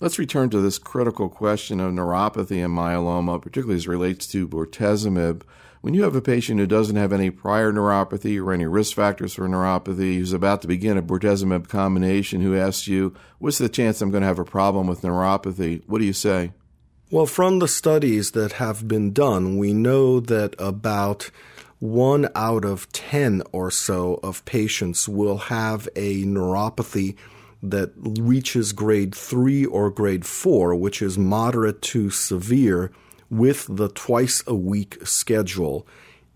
Let's 0.00 0.18
return 0.18 0.50
to 0.50 0.60
this 0.60 0.78
critical 0.78 1.28
question 1.28 1.80
of 1.80 1.92
neuropathy 1.92 2.64
and 2.64 2.76
myeloma, 2.76 3.40
particularly 3.40 3.76
as 3.76 3.86
it 3.86 3.90
relates 3.90 4.26
to 4.28 4.48
bortezomib. 4.48 5.42
When 5.80 5.94
you 5.94 6.02
have 6.02 6.16
a 6.16 6.20
patient 6.20 6.58
who 6.58 6.66
doesn't 6.66 6.96
have 6.96 7.12
any 7.12 7.30
prior 7.30 7.72
neuropathy 7.72 8.42
or 8.42 8.52
any 8.52 8.66
risk 8.66 8.96
factors 8.96 9.34
for 9.34 9.48
neuropathy, 9.48 10.16
who's 10.16 10.32
about 10.32 10.62
to 10.62 10.68
begin 10.68 10.98
a 10.98 11.02
bortezomib 11.02 11.68
combination, 11.68 12.40
who 12.40 12.56
asks 12.56 12.88
you, 12.88 13.14
What's 13.38 13.58
the 13.58 13.68
chance 13.68 14.00
I'm 14.00 14.10
going 14.10 14.22
to 14.22 14.26
have 14.26 14.40
a 14.40 14.44
problem 14.44 14.86
with 14.86 15.02
neuropathy? 15.02 15.82
What 15.86 16.00
do 16.00 16.04
you 16.04 16.12
say? 16.12 16.52
Well, 17.10 17.26
from 17.26 17.58
the 17.58 17.68
studies 17.68 18.32
that 18.32 18.52
have 18.52 18.86
been 18.86 19.12
done, 19.12 19.56
we 19.56 19.72
know 19.72 20.20
that 20.20 20.54
about 20.58 21.30
one 21.78 22.28
out 22.34 22.64
of 22.64 22.90
10 22.92 23.42
or 23.52 23.70
so 23.70 24.18
of 24.22 24.44
patients 24.44 25.08
will 25.08 25.38
have 25.38 25.88
a 25.94 26.24
neuropathy 26.24 27.16
that 27.62 27.92
reaches 27.96 28.72
grade 28.72 29.14
3 29.14 29.66
or 29.66 29.90
grade 29.90 30.24
4, 30.24 30.74
which 30.74 31.02
is 31.02 31.18
moderate 31.18 31.82
to 31.82 32.10
severe 32.10 32.92
with 33.30 33.66
the 33.68 33.88
twice 33.88 34.42
a 34.46 34.54
week 34.54 34.98
schedule. 35.04 35.86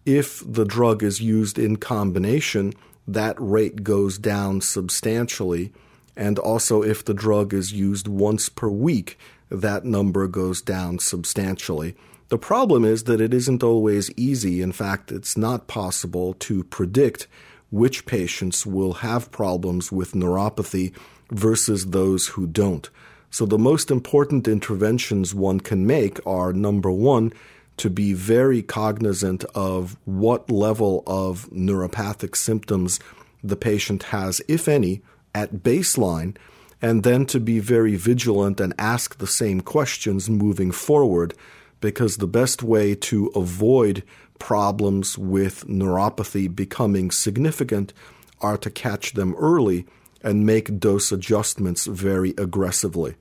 If 0.04 0.42
the 0.44 0.64
drug 0.64 1.02
is 1.02 1.20
used 1.20 1.58
in 1.58 1.76
combination, 1.76 2.72
that 3.06 3.36
rate 3.38 3.82
goes 3.84 4.18
down 4.18 4.60
substantially. 4.60 5.72
And 6.16 6.38
also, 6.38 6.82
if 6.82 7.04
the 7.04 7.14
drug 7.14 7.54
is 7.54 7.72
used 7.72 8.08
once 8.08 8.48
per 8.48 8.68
week, 8.68 9.18
that 9.48 9.84
number 9.84 10.26
goes 10.26 10.60
down 10.60 10.98
substantially. 10.98 11.94
The 12.28 12.38
problem 12.38 12.84
is 12.84 13.04
that 13.04 13.20
it 13.20 13.32
isn't 13.34 13.62
always 13.62 14.10
easy. 14.16 14.62
In 14.62 14.72
fact, 14.72 15.12
it's 15.12 15.36
not 15.36 15.68
possible 15.68 16.34
to 16.34 16.64
predict 16.64 17.28
which 17.72 18.06
patients 18.06 18.64
will 18.64 18.92
have 18.92 19.32
problems 19.32 19.90
with 19.90 20.12
neuropathy 20.12 20.94
versus 21.32 21.86
those 21.86 22.28
who 22.28 22.46
don't. 22.46 22.88
So 23.30 23.46
the 23.46 23.58
most 23.58 23.90
important 23.90 24.46
interventions 24.46 25.34
one 25.34 25.58
can 25.58 25.86
make 25.86 26.24
are 26.26 26.52
number 26.52 26.92
one, 26.92 27.32
to 27.78 27.88
be 27.88 28.12
very 28.12 28.62
cognizant 28.62 29.44
of 29.54 29.96
what 30.04 30.50
level 30.50 31.02
of 31.06 31.48
neuropathic 31.50 32.36
symptoms 32.36 33.00
the 33.42 33.56
patient 33.56 34.02
has, 34.04 34.42
if 34.46 34.68
any, 34.68 35.00
at 35.34 35.62
baseline, 35.64 36.36
and 36.82 37.02
then 37.02 37.24
to 37.24 37.40
be 37.40 37.58
very 37.58 37.96
vigilant 37.96 38.60
and 38.60 38.74
ask 38.78 39.16
the 39.16 39.26
same 39.26 39.62
questions 39.62 40.28
moving 40.28 40.70
forward, 40.70 41.32
because 41.80 42.18
the 42.18 42.26
best 42.26 42.62
way 42.62 42.94
to 42.94 43.28
avoid 43.34 44.02
problems 44.42 45.16
with 45.16 45.64
neuropathy 45.68 46.52
becoming 46.52 47.12
significant 47.12 47.92
are 48.40 48.58
to 48.58 48.68
catch 48.68 49.12
them 49.12 49.36
early 49.36 49.86
and 50.20 50.44
make 50.44 50.80
dose 50.80 51.12
adjustments 51.12 51.86
very 51.86 52.34
aggressively. 52.36 53.14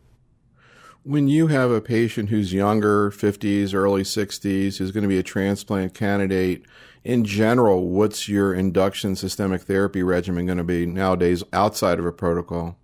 When 1.04 1.28
you 1.28 1.46
have 1.46 1.70
a 1.70 1.80
patient 1.80 2.30
who's 2.30 2.54
younger, 2.54 3.12
50s, 3.12 3.72
early 3.76 4.02
60s, 4.02 4.78
who's 4.78 4.92
going 4.92 5.04
to 5.04 5.08
be 5.08 5.20
a 5.20 5.24
transplant 5.24 5.94
candidate, 5.94 6.64
in 7.04 7.24
general, 7.24 7.88
what's 7.88 8.28
your 8.28 8.56
induction 8.56 9.16
systemic 9.16 9.62
therapy 9.62 10.02
regimen 10.02 10.48
going 10.48 10.58
to 10.58 10.64
be 10.64 10.88
nowadays 10.88 11.44
outside 11.54 12.00
of 12.00 12.06
a 12.08 12.12
protocol? 12.12 12.80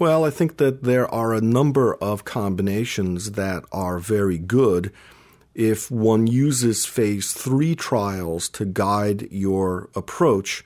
Well, 0.00 0.24
I 0.24 0.30
think 0.30 0.56
that 0.56 0.82
there 0.82 1.06
are 1.14 1.32
a 1.32 1.40
number 1.40 1.94
of 1.94 2.24
combinations 2.24 3.32
that 3.32 3.62
are 3.70 4.00
very 4.00 4.38
good. 4.38 4.92
If 5.58 5.90
one 5.90 6.28
uses 6.28 6.86
phase 6.86 7.32
three 7.32 7.74
trials 7.74 8.48
to 8.50 8.64
guide 8.64 9.26
your 9.32 9.90
approach, 9.96 10.64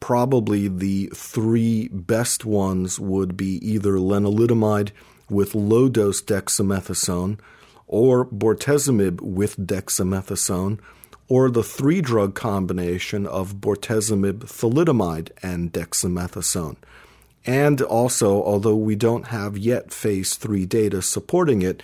probably 0.00 0.66
the 0.66 1.12
three 1.14 1.86
best 1.92 2.44
ones 2.44 2.98
would 2.98 3.36
be 3.36 3.64
either 3.64 3.92
lenalidomide 3.92 4.90
with 5.30 5.54
low 5.54 5.88
dose 5.88 6.20
dexamethasone, 6.20 7.38
or 7.86 8.26
bortezomib 8.26 9.20
with 9.20 9.56
dexamethasone, 9.56 10.80
or 11.28 11.48
the 11.48 11.62
three 11.62 12.00
drug 12.00 12.34
combination 12.34 13.28
of 13.28 13.60
bortezomib, 13.60 14.40
thalidomide, 14.40 15.30
and 15.40 15.72
dexamethasone. 15.72 16.78
And 17.46 17.80
also, 17.80 18.42
although 18.42 18.74
we 18.74 18.96
don't 18.96 19.28
have 19.28 19.56
yet 19.56 19.92
phase 19.92 20.34
3 20.34 20.66
data 20.66 21.00
supporting 21.00 21.62
it, 21.62 21.80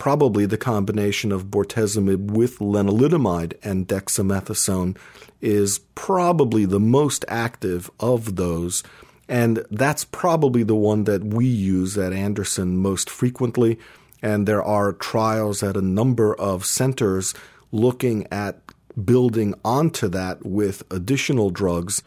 probably 0.00 0.46
the 0.46 0.58
combination 0.58 1.30
of 1.30 1.46
bortezomib 1.46 2.30
with 2.30 2.58
lenalidomide 2.58 3.52
and 3.62 3.86
dexamethasone 3.86 4.96
is 5.40 5.80
probably 5.94 6.64
the 6.64 6.80
most 6.80 7.24
active 7.28 7.90
of 8.00 8.34
those. 8.34 8.82
And 9.28 9.64
that's 9.70 10.04
probably 10.04 10.62
the 10.64 10.74
one 10.74 11.04
that 11.04 11.22
we 11.22 11.46
use 11.46 11.96
at 11.98 12.14
Anderson 12.14 12.78
most 12.78 13.08
frequently. 13.08 13.78
And 14.22 14.48
there 14.48 14.64
are 14.64 14.94
trials 14.94 15.62
at 15.62 15.76
a 15.76 15.82
number 15.82 16.34
of 16.34 16.64
centers 16.64 17.34
looking 17.70 18.26
at 18.32 18.58
building 19.04 19.54
onto 19.64 20.08
that 20.08 20.44
with 20.44 20.82
additional 20.90 21.50
drugs. 21.50 22.02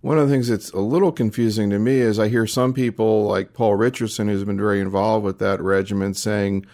One 0.00 0.18
of 0.18 0.28
the 0.28 0.34
things 0.34 0.48
that's 0.48 0.70
a 0.70 0.80
little 0.80 1.12
confusing 1.12 1.68
to 1.70 1.78
me 1.78 1.98
is 1.98 2.18
I 2.18 2.28
hear 2.28 2.46
some 2.46 2.72
people 2.72 3.24
like 3.24 3.52
Paul 3.52 3.74
Richardson, 3.74 4.28
who's 4.28 4.44
been 4.44 4.56
very 4.56 4.80
involved 4.80 5.24
with 5.24 5.38
that 5.40 5.60
regimen, 5.60 6.14
saying 6.14 6.64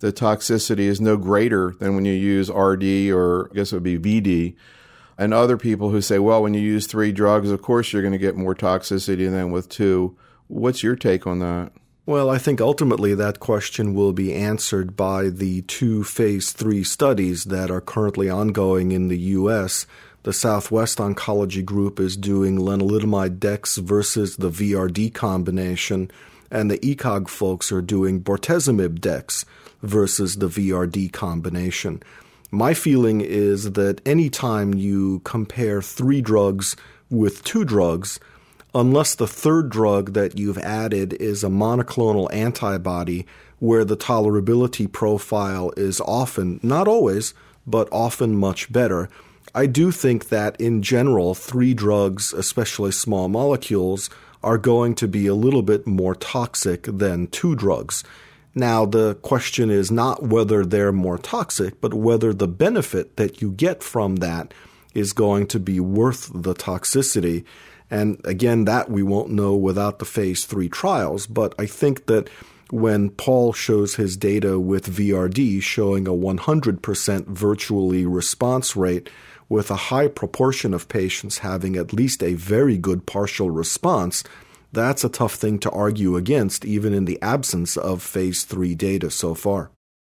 the 0.00 0.12
toxicity 0.12 0.80
is 0.80 1.00
no 1.00 1.16
greater 1.16 1.74
than 1.78 1.94
when 1.94 2.04
you 2.04 2.14
use 2.14 2.50
RD 2.50 3.10
or 3.10 3.50
I 3.50 3.54
guess 3.54 3.72
it 3.72 3.76
would 3.76 3.82
be 3.82 3.98
VD. 3.98 4.56
And 5.16 5.34
other 5.34 5.58
people 5.58 5.90
who 5.90 6.00
say, 6.00 6.18
well, 6.18 6.42
when 6.42 6.54
you 6.54 6.60
use 6.62 6.86
three 6.86 7.12
drugs, 7.12 7.50
of 7.50 7.60
course 7.60 7.92
you're 7.92 8.02
going 8.02 8.12
to 8.12 8.18
get 8.18 8.36
more 8.36 8.54
toxicity 8.54 9.30
than 9.30 9.50
with 9.50 9.68
two. 9.68 10.16
What's 10.48 10.82
your 10.82 10.96
take 10.96 11.26
on 11.26 11.38
that? 11.40 11.72
Well, 12.06 12.30
I 12.30 12.38
think 12.38 12.60
ultimately 12.60 13.14
that 13.14 13.38
question 13.38 13.94
will 13.94 14.14
be 14.14 14.34
answered 14.34 14.96
by 14.96 15.28
the 15.28 15.60
two 15.62 16.02
phase 16.02 16.52
three 16.52 16.82
studies 16.82 17.44
that 17.44 17.70
are 17.70 17.82
currently 17.82 18.30
ongoing 18.30 18.90
in 18.92 19.08
the 19.08 19.18
U.S. 19.18 19.86
The 20.22 20.32
Southwest 20.32 20.98
Oncology 20.98 21.64
Group 21.64 22.00
is 22.00 22.16
doing 22.16 22.58
lenalidomide 22.58 23.38
dex 23.38 23.76
versus 23.76 24.36
the 24.36 24.50
VRD 24.50 25.12
combination, 25.12 26.10
and 26.50 26.70
the 26.70 26.78
ECOG 26.78 27.28
folks 27.28 27.70
are 27.70 27.82
doing 27.82 28.22
bortezomib 28.22 29.00
dex 29.00 29.44
versus 29.82 30.36
the 30.36 30.48
VRD 30.48 31.12
combination. 31.12 32.02
My 32.50 32.74
feeling 32.74 33.20
is 33.20 33.72
that 33.72 34.06
anytime 34.06 34.74
you 34.74 35.20
compare 35.20 35.80
three 35.80 36.20
drugs 36.20 36.74
with 37.08 37.44
two 37.44 37.64
drugs, 37.64 38.18
unless 38.74 39.14
the 39.14 39.26
third 39.26 39.70
drug 39.70 40.14
that 40.14 40.38
you've 40.38 40.58
added 40.58 41.12
is 41.14 41.44
a 41.44 41.48
monoclonal 41.48 42.32
antibody 42.32 43.26
where 43.60 43.84
the 43.84 43.96
tolerability 43.96 44.90
profile 44.90 45.72
is 45.76 46.00
often, 46.00 46.58
not 46.62 46.88
always, 46.88 47.34
but 47.66 47.88
often 47.92 48.36
much 48.36 48.72
better. 48.72 49.08
I 49.54 49.66
do 49.66 49.90
think 49.90 50.28
that 50.28 50.60
in 50.60 50.82
general, 50.82 51.34
three 51.34 51.74
drugs, 51.74 52.32
especially 52.32 52.92
small 52.92 53.28
molecules, 53.28 54.10
are 54.42 54.58
going 54.58 54.94
to 54.96 55.08
be 55.08 55.26
a 55.26 55.34
little 55.34 55.62
bit 55.62 55.86
more 55.86 56.14
toxic 56.14 56.84
than 56.84 57.26
two 57.26 57.54
drugs. 57.54 58.02
Now, 58.54 58.84
the 58.84 59.14
question 59.16 59.70
is 59.70 59.90
not 59.90 60.24
whether 60.24 60.64
they're 60.64 60.92
more 60.92 61.18
toxic, 61.18 61.80
but 61.80 61.94
whether 61.94 62.32
the 62.32 62.48
benefit 62.48 63.16
that 63.16 63.40
you 63.40 63.52
get 63.52 63.82
from 63.82 64.16
that 64.16 64.52
is 64.94 65.12
going 65.12 65.46
to 65.48 65.60
be 65.60 65.78
worth 65.78 66.30
the 66.34 66.54
toxicity. 66.54 67.44
And 67.90 68.20
again, 68.24 68.64
that 68.64 68.90
we 68.90 69.02
won't 69.02 69.30
know 69.30 69.54
without 69.54 69.98
the 69.98 70.04
phase 70.04 70.44
three 70.44 70.68
trials. 70.68 71.26
But 71.26 71.54
I 71.58 71.66
think 71.66 72.06
that 72.06 72.28
when 72.70 73.10
Paul 73.10 73.52
shows 73.52 73.96
his 73.96 74.16
data 74.16 74.58
with 74.58 74.96
VRD 74.96 75.62
showing 75.62 76.06
a 76.06 76.12
100% 76.12 77.26
virtually 77.26 78.06
response 78.06 78.76
rate 78.76 79.10
with 79.48 79.70
a 79.70 79.76
high 79.76 80.06
proportion 80.06 80.72
of 80.72 80.88
patients 80.88 81.38
having 81.38 81.76
at 81.76 81.92
least 81.92 82.22
a 82.22 82.34
very 82.34 82.78
good 82.78 83.06
partial 83.06 83.50
response, 83.50 84.22
that's 84.72 85.04
a 85.04 85.08
tough 85.08 85.34
thing 85.34 85.58
to 85.60 85.70
argue 85.70 86.16
against, 86.16 86.64
even 86.64 86.92
in 86.92 87.04
the 87.04 87.20
absence 87.22 87.76
of 87.76 88.02
phase 88.02 88.44
three 88.44 88.74
data 88.74 89.10
so 89.10 89.34
far. 89.34 89.70